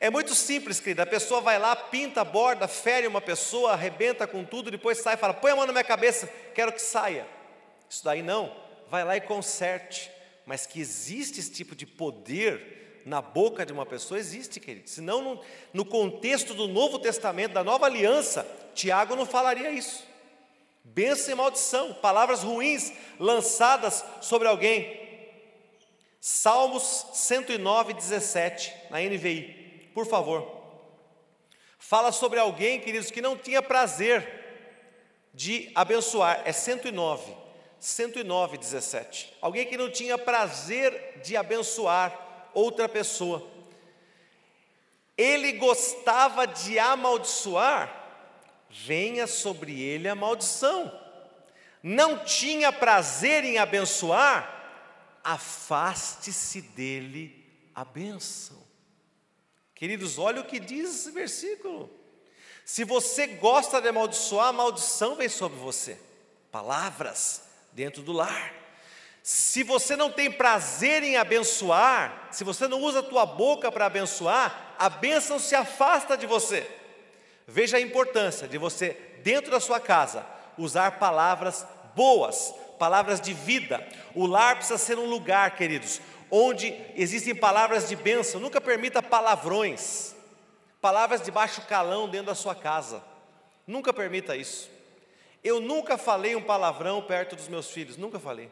[0.00, 1.04] É muito simples, querida.
[1.04, 5.18] A pessoa vai lá, pinta, borda, fere uma pessoa, arrebenta com tudo, depois sai e
[5.18, 7.26] fala: põe a mão na minha cabeça, quero que saia.
[7.88, 8.52] Isso daí não.
[8.90, 10.10] Vai lá e conserte.
[10.44, 14.88] Mas que existe esse tipo de poder na boca de uma pessoa, existe, querido.
[14.88, 15.40] Senão, no,
[15.72, 20.04] no contexto do Novo Testamento, da nova aliança, Tiago não falaria isso.
[20.84, 25.01] Bênção e maldição, palavras ruins lançadas sobre alguém.
[26.24, 30.62] Salmos 109, 17, na NVI, por favor.
[31.80, 34.24] Fala sobre alguém, queridos, que não tinha prazer
[35.34, 37.34] de abençoar, é 109.
[37.76, 39.34] 109, 17.
[39.40, 43.44] Alguém que não tinha prazer de abençoar outra pessoa.
[45.18, 47.92] Ele gostava de amaldiçoar,
[48.70, 50.96] venha sobre ele a maldição.
[51.82, 54.61] Não tinha prazer em abençoar,
[55.24, 58.62] afaste-se dele a bênção.
[59.74, 61.90] Queridos, olha o que diz esse versículo.
[62.64, 65.98] Se você gosta de amaldiçoar, a maldição vem sobre você.
[66.50, 68.54] Palavras dentro do lar.
[69.22, 73.86] Se você não tem prazer em abençoar, se você não usa a tua boca para
[73.86, 76.68] abençoar, a bênção se afasta de você.
[77.46, 78.90] Veja a importância de você,
[79.22, 80.26] dentro da sua casa,
[80.58, 83.86] usar palavras boas, palavras de vida.
[84.12, 88.40] O lar precisa ser um lugar, queridos, onde existem palavras de bênção.
[88.40, 90.16] Nunca permita palavrões,
[90.80, 93.00] palavras de baixo calão dentro da sua casa.
[93.68, 94.68] Nunca permita isso.
[95.44, 98.50] Eu nunca falei um palavrão perto dos meus filhos, nunca falei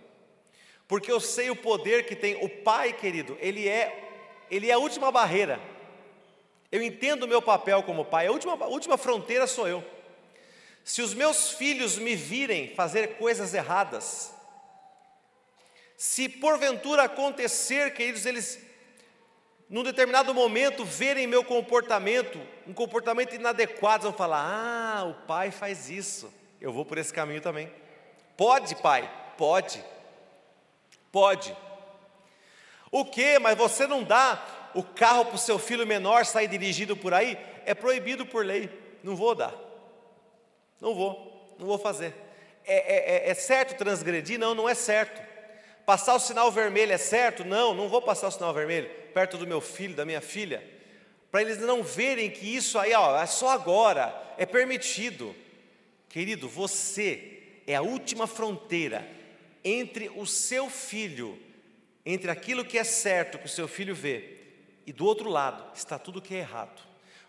[0.86, 2.44] porque eu sei o poder que tem.
[2.44, 4.10] O pai, querido, ele é,
[4.50, 5.60] ele é a última barreira.
[6.72, 9.84] Eu entendo o meu papel como pai, a última, a última fronteira sou eu.
[10.90, 14.34] Se os meus filhos me virem fazer coisas erradas,
[15.96, 18.58] se porventura acontecer, queridos, eles,
[19.68, 25.88] num determinado momento, verem meu comportamento, um comportamento inadequado, vão falar: Ah, o pai faz
[25.88, 26.28] isso,
[26.60, 27.72] eu vou por esse caminho também.
[28.36, 29.08] Pode, pai?
[29.38, 29.84] Pode.
[31.12, 31.56] Pode.
[32.90, 33.38] O que?
[33.38, 37.38] Mas você não dá o carro para o seu filho menor sair dirigido por aí?
[37.64, 38.68] É proibido por lei.
[39.04, 39.69] Não vou dar.
[40.80, 41.56] Não vou.
[41.58, 42.14] Não vou fazer.
[42.64, 44.38] É, é, é, é certo transgredir?
[44.38, 45.20] Não, não é certo.
[45.84, 47.44] Passar o sinal vermelho é certo?
[47.44, 50.62] Não, não vou passar o sinal vermelho perto do meu filho, da minha filha,
[51.30, 55.34] para eles não verem que isso aí ó, é só agora, é permitido.
[56.08, 59.08] Querido, você é a última fronteira
[59.62, 61.38] entre o seu filho,
[62.04, 64.38] entre aquilo que é certo que o seu filho vê,
[64.86, 66.82] e do outro lado está tudo que é errado.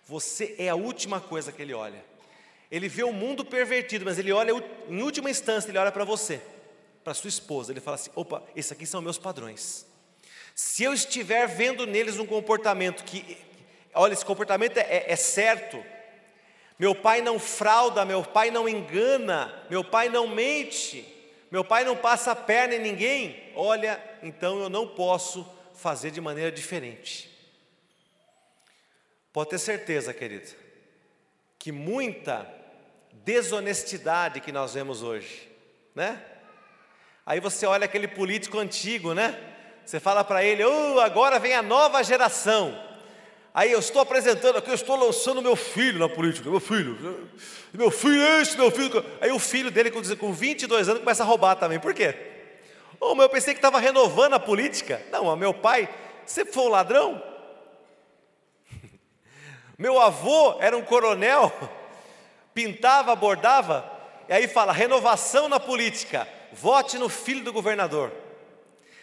[0.06, 2.11] Você é a última coisa que ele olha.
[2.72, 4.54] Ele vê o mundo pervertido, mas ele olha,
[4.88, 6.40] em última instância, ele olha para você,
[7.04, 7.74] para sua esposa.
[7.74, 9.86] Ele fala assim: opa, esses aqui são meus padrões.
[10.56, 13.38] Se eu estiver vendo neles um comportamento que,
[13.94, 15.84] olha, esse comportamento é, é, é certo,
[16.80, 21.06] meu pai não frauda, meu pai não engana, meu pai não mente,
[21.52, 26.22] meu pai não passa a perna em ninguém, olha, então eu não posso fazer de
[26.22, 27.30] maneira diferente.
[29.34, 30.50] Pode ter certeza, querido,
[31.60, 32.61] que muita
[33.24, 35.50] desonestidade que nós vemos hoje,
[35.96, 36.22] né?
[37.26, 39.40] Aí você olha aquele político antigo, né?
[39.86, 42.78] Você fala para ele, oh, agora vem a nova geração.
[43.54, 47.20] Aí eu estou apresentando aqui, eu estou lançando meu filho na política, meu filho,
[47.74, 49.04] meu filho é esse, meu filho.
[49.20, 51.80] Aí o filho dele, com 22 anos, começa a roubar também.
[51.80, 52.16] Por quê?
[53.00, 55.02] Oh, mas eu pensei que estava renovando a política.
[55.12, 55.90] Não, meu pai
[56.26, 57.22] sempre foi um ladrão.
[59.78, 61.52] Meu avô era um coronel,
[62.54, 63.90] pintava, bordava,
[64.28, 68.12] e aí fala: renovação na política, vote no filho do governador.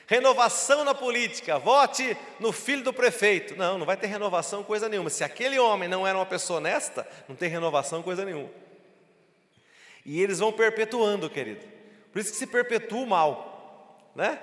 [0.07, 3.55] Renovação na política, vote no filho do prefeito.
[3.57, 5.11] Não, não vai ter renovação coisa nenhuma.
[5.11, 8.49] Se aquele homem não era uma pessoa honesta, não tem renovação coisa nenhuma.
[10.07, 11.63] E eles vão perpetuando, querido.
[12.11, 14.39] Por isso que se perpetua o mal, né?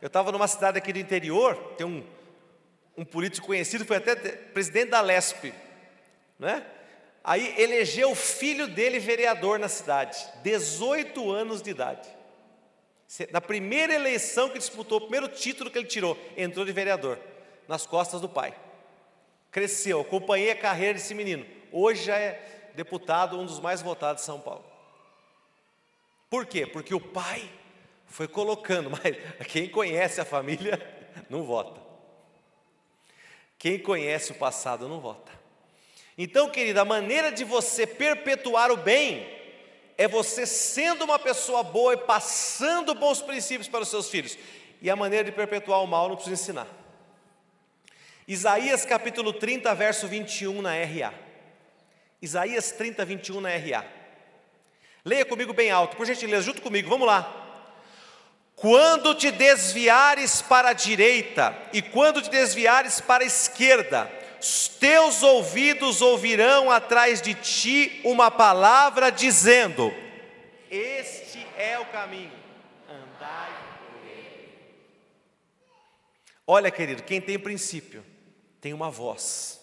[0.00, 2.02] Eu estava numa cidade aqui do interior, tem um,
[2.96, 5.52] um político conhecido, foi até presidente da Lesp,
[6.38, 6.64] né?
[7.24, 12.08] Aí elegeu o filho dele vereador na cidade, 18 anos de idade.
[13.30, 17.18] Na primeira eleição que disputou, o primeiro título que ele tirou, entrou de vereador,
[17.68, 18.54] nas costas do pai.
[19.50, 21.46] Cresceu, acompanhei a carreira desse menino.
[21.70, 24.64] Hoje já é deputado, um dos mais votados de São Paulo.
[26.30, 26.66] Por quê?
[26.66, 27.48] Porque o pai
[28.06, 30.80] foi colocando, mas quem conhece a família
[31.28, 31.80] não vota.
[33.58, 35.41] Quem conhece o passado não vota.
[36.16, 39.26] Então, querida, a maneira de você perpetuar o bem
[39.96, 44.36] é você sendo uma pessoa boa e passando bons princípios para os seus filhos.
[44.80, 46.66] E a maneira de perpetuar o mal não precisa ensinar.
[48.26, 51.12] Isaías capítulo 30, verso 21 na RA.
[52.20, 53.84] Isaías 30, 21 na RA.
[55.04, 57.38] Leia comigo bem alto, por gentileza, junto comigo, vamos lá.
[58.54, 64.10] Quando te desviares para a direita e quando te desviares para a esquerda,
[64.68, 69.92] teus ouvidos ouvirão atrás de ti uma palavra dizendo:
[70.70, 72.32] Este é o caminho,
[72.88, 74.52] andai por ele.
[76.46, 78.04] Olha, querido, quem tem princípio
[78.60, 79.60] tem uma voz.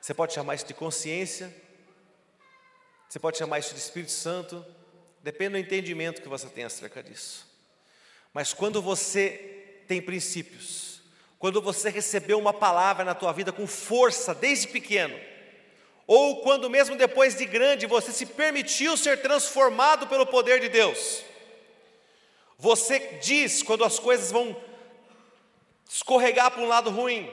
[0.00, 1.54] Você pode chamar isso de consciência,
[3.08, 4.64] Você pode chamar isso de Espírito Santo,
[5.22, 7.46] depende do entendimento que você tem acerca disso.
[8.32, 10.89] Mas quando você tem princípios,
[11.40, 15.18] quando você recebeu uma palavra na tua vida com força desde pequeno,
[16.06, 21.24] ou quando mesmo depois de grande você se permitiu ser transformado pelo poder de Deus,
[22.56, 24.56] você diz quando as coisas vão
[25.88, 27.28] escorregar para um lado ruim,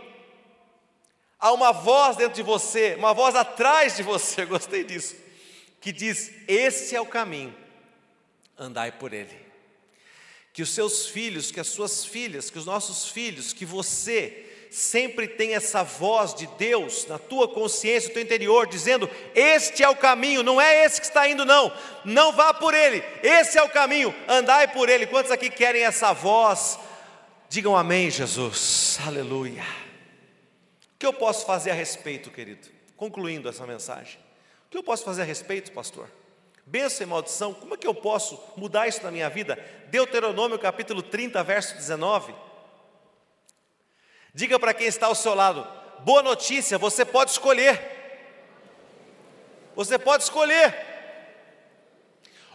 [1.39, 5.28] há uma voz dentro de você, uma voz atrás de você, gostei disso
[5.80, 7.55] que diz: Esse é o caminho,
[8.58, 9.46] andai por ele.
[10.58, 15.28] Que os seus filhos, que as suas filhas, que os nossos filhos, que você sempre
[15.28, 19.95] tem essa voz de Deus na tua consciência, no teu interior, dizendo: Este é o
[19.95, 21.72] caminho, não é esse que está indo, não,
[22.03, 25.05] não vá por ele, esse é o caminho, andai por ele.
[25.05, 26.80] Quantos aqui querem essa voz?
[27.47, 29.62] Digam amém, Jesus, aleluia.
[29.62, 32.68] O que eu posso fazer a respeito, querido?
[32.95, 34.20] Concluindo essa mensagem.
[34.66, 36.10] O que eu posso fazer a respeito, pastor?
[36.70, 39.57] Bênção e maldição, como é que eu posso mudar isso na minha vida?
[39.86, 42.36] Deuteronômio capítulo 30, verso 19.
[44.34, 45.65] Diga para quem está ao seu lado:
[45.99, 47.80] boa notícia, você pode escolher.
[49.78, 50.76] Você pode escolher.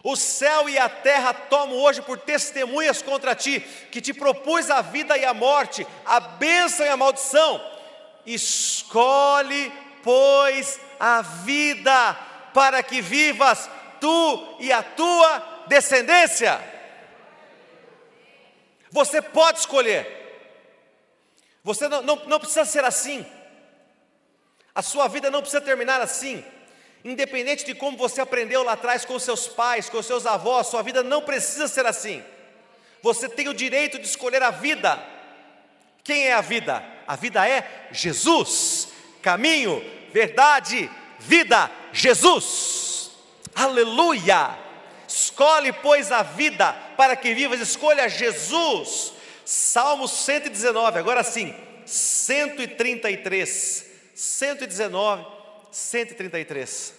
[0.03, 3.61] O céu e a terra tomam hoje por testemunhas contra ti,
[3.91, 7.59] que te propus a vida e a morte, a bênção e a maldição.
[8.27, 12.13] Escolhe, pois, a vida
[12.53, 13.67] para que vivas
[14.03, 16.61] tu e a tua descendência.
[18.91, 20.05] Você pode escolher.
[21.63, 23.25] Você não, não, não precisa ser assim.
[24.75, 26.43] A sua vida não precisa terminar assim.
[27.01, 31.01] Independente de como você aprendeu lá atrás com seus pais, com seus avós, sua vida
[31.01, 32.21] não precisa ser assim.
[33.01, 35.01] Você tem o direito de escolher a vida.
[36.03, 36.83] Quem é a vida?
[37.07, 38.89] A vida é Jesus,
[39.21, 39.81] caminho,
[40.11, 40.89] verdade,
[41.19, 42.82] vida, Jesus.
[43.55, 44.57] Aleluia!
[45.07, 49.13] Escolhe, pois, a vida para que vivas, escolha Jesus.
[49.45, 51.53] Salmo 119, agora sim,
[51.85, 53.85] 133.
[54.15, 55.25] 119,
[55.71, 56.93] 133.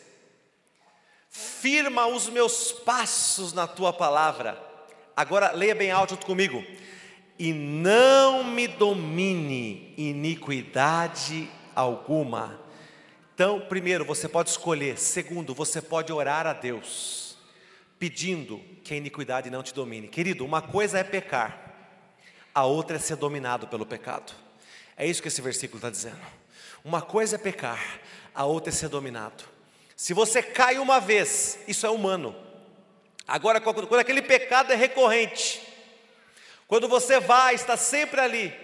[1.29, 4.63] Firma os meus passos na tua palavra.
[5.17, 6.65] Agora leia bem alto comigo.
[7.39, 12.61] E não me domine iniquidade alguma
[13.35, 14.97] então, primeiro, você pode escolher.
[14.97, 17.37] Segundo, você pode orar a Deus,
[17.99, 20.07] pedindo que a iniquidade não te domine.
[20.07, 21.75] Querido, uma coisa é pecar,
[22.55, 24.33] a outra é ser dominado pelo pecado.
[24.97, 26.21] É isso que esse versículo está dizendo.
[26.85, 28.01] Uma coisa é pecar,
[28.33, 29.43] a outra é ser dominado.
[29.97, 32.37] Se você cai uma vez, isso é humano.
[33.27, 35.61] Agora, quando aquele pecado é recorrente,
[36.69, 38.55] quando você vai, está sempre ali,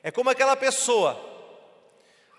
[0.00, 1.29] é como aquela pessoa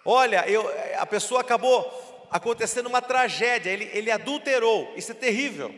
[0.03, 5.73] Olha, eu, a pessoa acabou acontecendo uma tragédia, ele, ele adulterou, isso é terrível,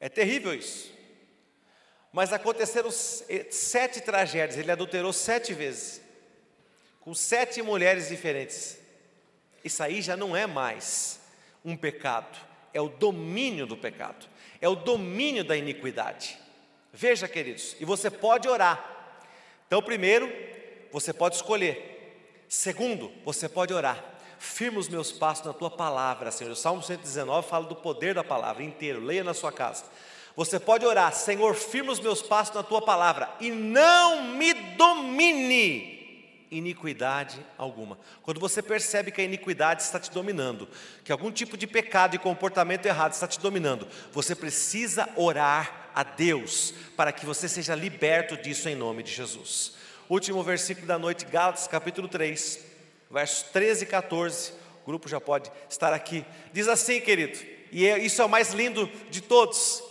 [0.00, 0.92] é terrível isso.
[2.12, 6.00] Mas aconteceram sete tragédias, ele adulterou sete vezes,
[7.00, 8.78] com sete mulheres diferentes.
[9.62, 11.20] Isso aí já não é mais
[11.64, 12.38] um pecado,
[12.72, 14.26] é o domínio do pecado,
[14.60, 16.38] é o domínio da iniquidade.
[16.92, 19.18] Veja, queridos, e você pode orar.
[19.66, 20.32] Então, primeiro,
[20.90, 21.95] você pode escolher
[22.48, 24.02] Segundo, você pode orar.
[24.38, 26.52] Firma os meus passos na tua palavra, Senhor.
[26.52, 29.00] O Salmo 119 fala do poder da palavra inteiro.
[29.00, 29.84] Leia na sua casa.
[30.36, 35.96] Você pode orar, Senhor, firma os meus passos na tua palavra e não me domine
[36.50, 37.98] iniquidade alguma.
[38.22, 40.68] Quando você percebe que a iniquidade está te dominando,
[41.02, 46.02] que algum tipo de pecado e comportamento errado está te dominando, você precisa orar a
[46.02, 49.74] Deus para que você seja liberto disso em nome de Jesus.
[50.08, 52.64] Último versículo da noite, Gálatas capítulo 3,
[53.10, 54.52] versos 13 e 14.
[54.84, 56.24] O grupo já pode estar aqui.
[56.52, 57.36] Diz assim, querido,
[57.72, 59.82] e é, isso é o mais lindo de todos: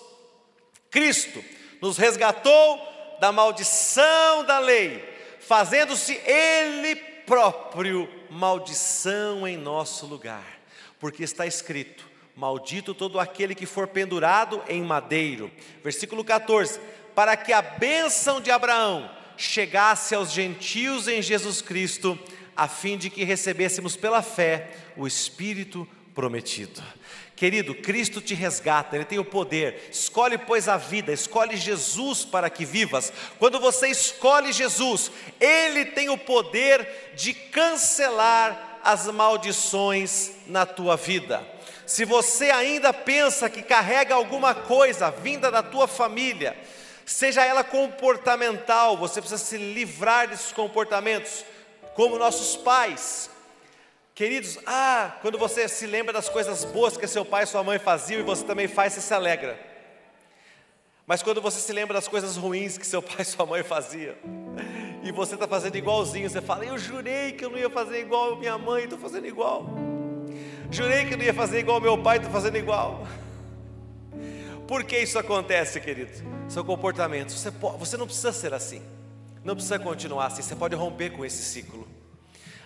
[0.89, 1.43] Cristo
[1.81, 2.79] nos resgatou
[3.19, 5.03] da maldição da lei,
[5.41, 10.61] fazendo-se Ele próprio maldição em nosso lugar,
[10.97, 15.51] porque está escrito: Maldito todo aquele que for pendurado em madeiro.
[15.83, 16.79] Versículo 14:
[17.13, 22.17] Para que a bênção de Abraão chegasse aos gentios em Jesus Cristo,
[22.55, 26.81] a fim de que recebêssemos pela fé o Espírito prometido.
[27.35, 29.89] Querido, Cristo te resgata, Ele tem o poder.
[29.91, 33.11] Escolhe, pois, a vida, escolhe Jesus para que vivas.
[33.37, 41.45] Quando você escolhe Jesus, Ele tem o poder de cancelar as maldições na tua vida.
[41.85, 46.55] Se você ainda pensa que carrega alguma coisa vinda da tua família,
[47.05, 51.45] seja ela comportamental, você precisa se livrar desses comportamentos,
[51.93, 53.29] como nossos pais.
[54.13, 57.77] Queridos, ah, quando você se lembra das coisas boas que seu pai e sua mãe
[57.77, 59.59] faziam e você também faz, você se alegra.
[61.05, 64.15] Mas quando você se lembra das coisas ruins que seu pai e sua mãe faziam,
[65.03, 68.35] e você está fazendo igualzinho, você fala: Eu jurei que eu não ia fazer igual
[68.37, 69.65] minha mãe, estou fazendo igual.
[70.71, 73.05] Jurei que eu não ia fazer igual meu pai, estou fazendo igual.
[74.67, 76.11] Por que isso acontece, querido?
[76.49, 77.31] Seu comportamento.
[77.31, 78.81] Você, pode, você não precisa ser assim.
[79.43, 80.41] Não precisa continuar assim.
[80.41, 81.87] Você pode romper com esse ciclo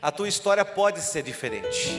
[0.01, 1.89] a tua história pode ser diferente.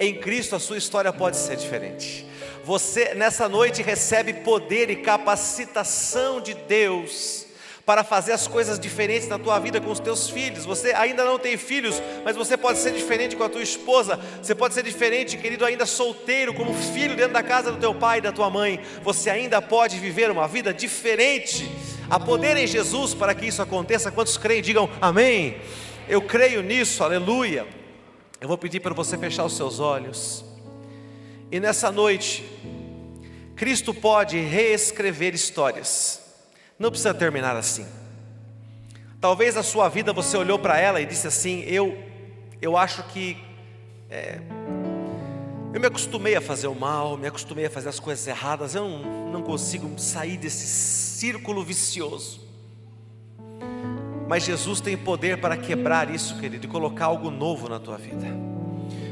[0.00, 2.26] Em Cristo a sua história pode ser diferente.
[2.64, 7.43] Você nessa noite recebe poder e capacitação de Deus
[7.86, 10.64] para fazer as coisas diferentes na tua vida com os teus filhos.
[10.64, 14.18] Você ainda não tem filhos, mas você pode ser diferente com a tua esposa.
[14.42, 18.18] Você pode ser diferente, querido, ainda solteiro, como filho dentro da casa do teu pai
[18.18, 18.80] e da tua mãe.
[19.02, 21.70] Você ainda pode viver uma vida diferente.
[22.08, 24.10] Há poder em Jesus para que isso aconteça.
[24.10, 25.58] Quantos creem, digam amém.
[26.08, 27.66] Eu creio nisso, aleluia.
[28.40, 30.44] Eu vou pedir para você fechar os seus olhos.
[31.52, 32.44] E nessa noite,
[33.54, 36.23] Cristo pode reescrever histórias.
[36.78, 37.86] Não precisa terminar assim.
[39.20, 41.96] Talvez a sua vida você olhou para ela e disse assim: Eu,
[42.60, 43.36] eu acho que
[44.10, 44.40] é,
[45.72, 48.74] eu me acostumei a fazer o mal, me acostumei a fazer as coisas erradas.
[48.74, 52.40] Eu não, não consigo sair desse círculo vicioso.
[54.28, 58.26] Mas Jesus tem poder para quebrar isso, querido, e colocar algo novo na tua vida.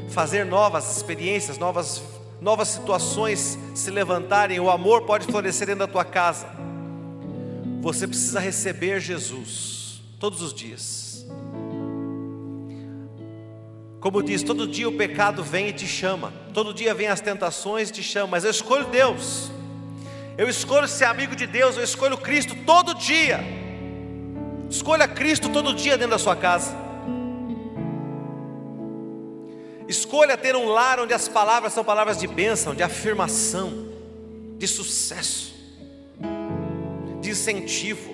[0.09, 2.01] Fazer novas experiências, novas,
[2.39, 6.47] novas situações se levantarem, o amor pode florescer dentro da tua casa.
[7.83, 11.25] Você precisa receber Jesus todos os dias.
[13.99, 17.89] Como diz, todo dia o pecado vem e te chama, todo dia vem as tentações
[17.89, 19.51] e te chama, mas eu escolho Deus.
[20.37, 23.41] Eu escolho ser amigo de Deus, eu escolho Cristo todo dia.
[24.69, 26.73] Escolha Cristo todo dia dentro da sua casa.
[29.89, 33.89] Escolha ter um lar onde as palavras são palavras de bênção, de afirmação,
[34.57, 35.52] de sucesso,
[37.33, 38.13] incentivo.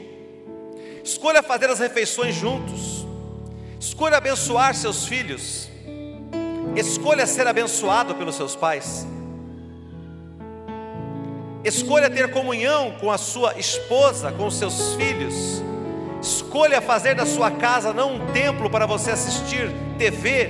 [1.04, 3.06] Escolha fazer as refeições juntos.
[3.80, 5.70] Escolha abençoar seus filhos.
[6.76, 9.08] Escolha ser abençoado pelos seus pais.
[11.64, 15.62] Escolha ter comunhão com a sua esposa, com os seus filhos.
[16.22, 20.50] Escolha fazer da sua casa não um templo para você assistir TV,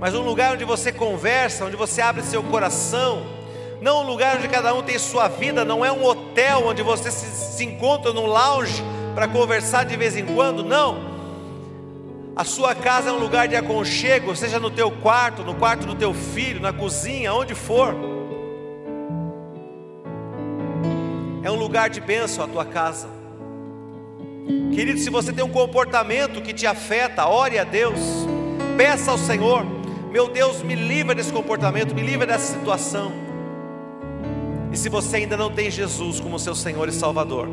[0.00, 3.37] mas um lugar onde você conversa, onde você abre seu coração,
[3.80, 7.10] não um lugar onde cada um tem sua vida, não é um hotel onde você
[7.10, 8.82] se, se encontra num lounge
[9.14, 11.08] para conversar de vez em quando, não.
[12.34, 15.94] A sua casa é um lugar de aconchego, seja no teu quarto, no quarto do
[15.94, 17.94] teu filho, na cozinha, onde for.
[21.42, 23.08] É um lugar de bênção a tua casa.
[24.72, 27.98] Querido, se você tem um comportamento que te afeta, ore a Deus,
[28.76, 29.66] peça ao Senhor,
[30.10, 33.27] meu Deus, me livra desse comportamento, me livra dessa situação.
[34.72, 37.48] E se você ainda não tem Jesus como seu Senhor e Salvador,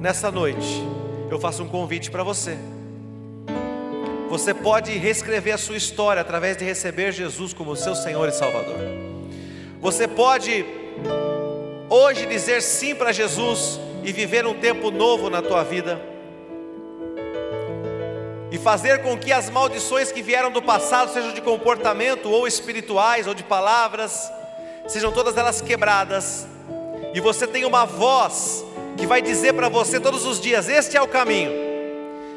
[0.00, 0.82] nessa noite
[1.30, 2.56] eu faço um convite para você.
[4.28, 8.78] Você pode reescrever a sua história através de receber Jesus como seu Senhor e Salvador.
[9.80, 10.64] Você pode
[11.88, 16.00] hoje dizer sim para Jesus e viver um tempo novo na tua vida
[18.50, 23.26] e fazer com que as maldições que vieram do passado, sejam de comportamento ou espirituais
[23.26, 24.30] ou de palavras,
[24.88, 26.46] sejam todas elas quebradas,
[27.16, 28.62] e você tem uma voz
[28.94, 31.50] que vai dizer para você todos os dias: Este é o caminho,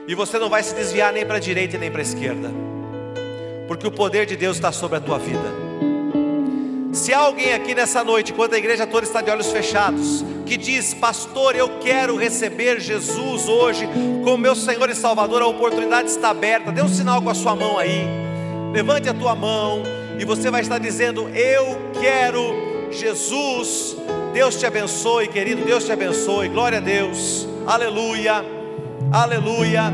[0.08, 2.50] e você não vai se desviar nem para a direita nem para a esquerda,
[3.68, 5.54] porque o poder de Deus está sobre a tua vida.
[6.94, 10.94] Se alguém aqui nessa noite, quando a igreja toda está de olhos fechados, que diz,
[10.94, 13.86] pastor, eu quero receber Jesus hoje
[14.24, 17.54] como meu Senhor e Salvador, a oportunidade está aberta, dê um sinal com a sua
[17.54, 18.08] mão aí,
[18.72, 19.84] levante a tua mão
[20.18, 23.98] e você vai estar dizendo, eu quero Jesus.
[24.34, 28.46] Deus te abençoe, querido, Deus te abençoe, glória a Deus, aleluia,
[29.12, 29.92] aleluia.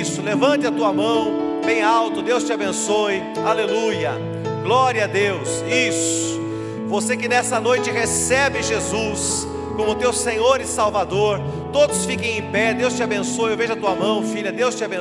[0.00, 4.12] Isso, levante a tua mão bem alto, Deus te abençoe, aleluia.
[4.62, 5.62] Glória a Deus.
[5.68, 6.40] Isso.
[6.88, 11.40] Você que nessa noite recebe Jesus como teu Senhor e Salvador,
[11.72, 12.72] todos fiquem em pé.
[12.72, 13.50] Deus te abençoe.
[13.50, 14.50] Eu vejo a tua mão, filha.
[14.50, 14.96] Deus te abençoe.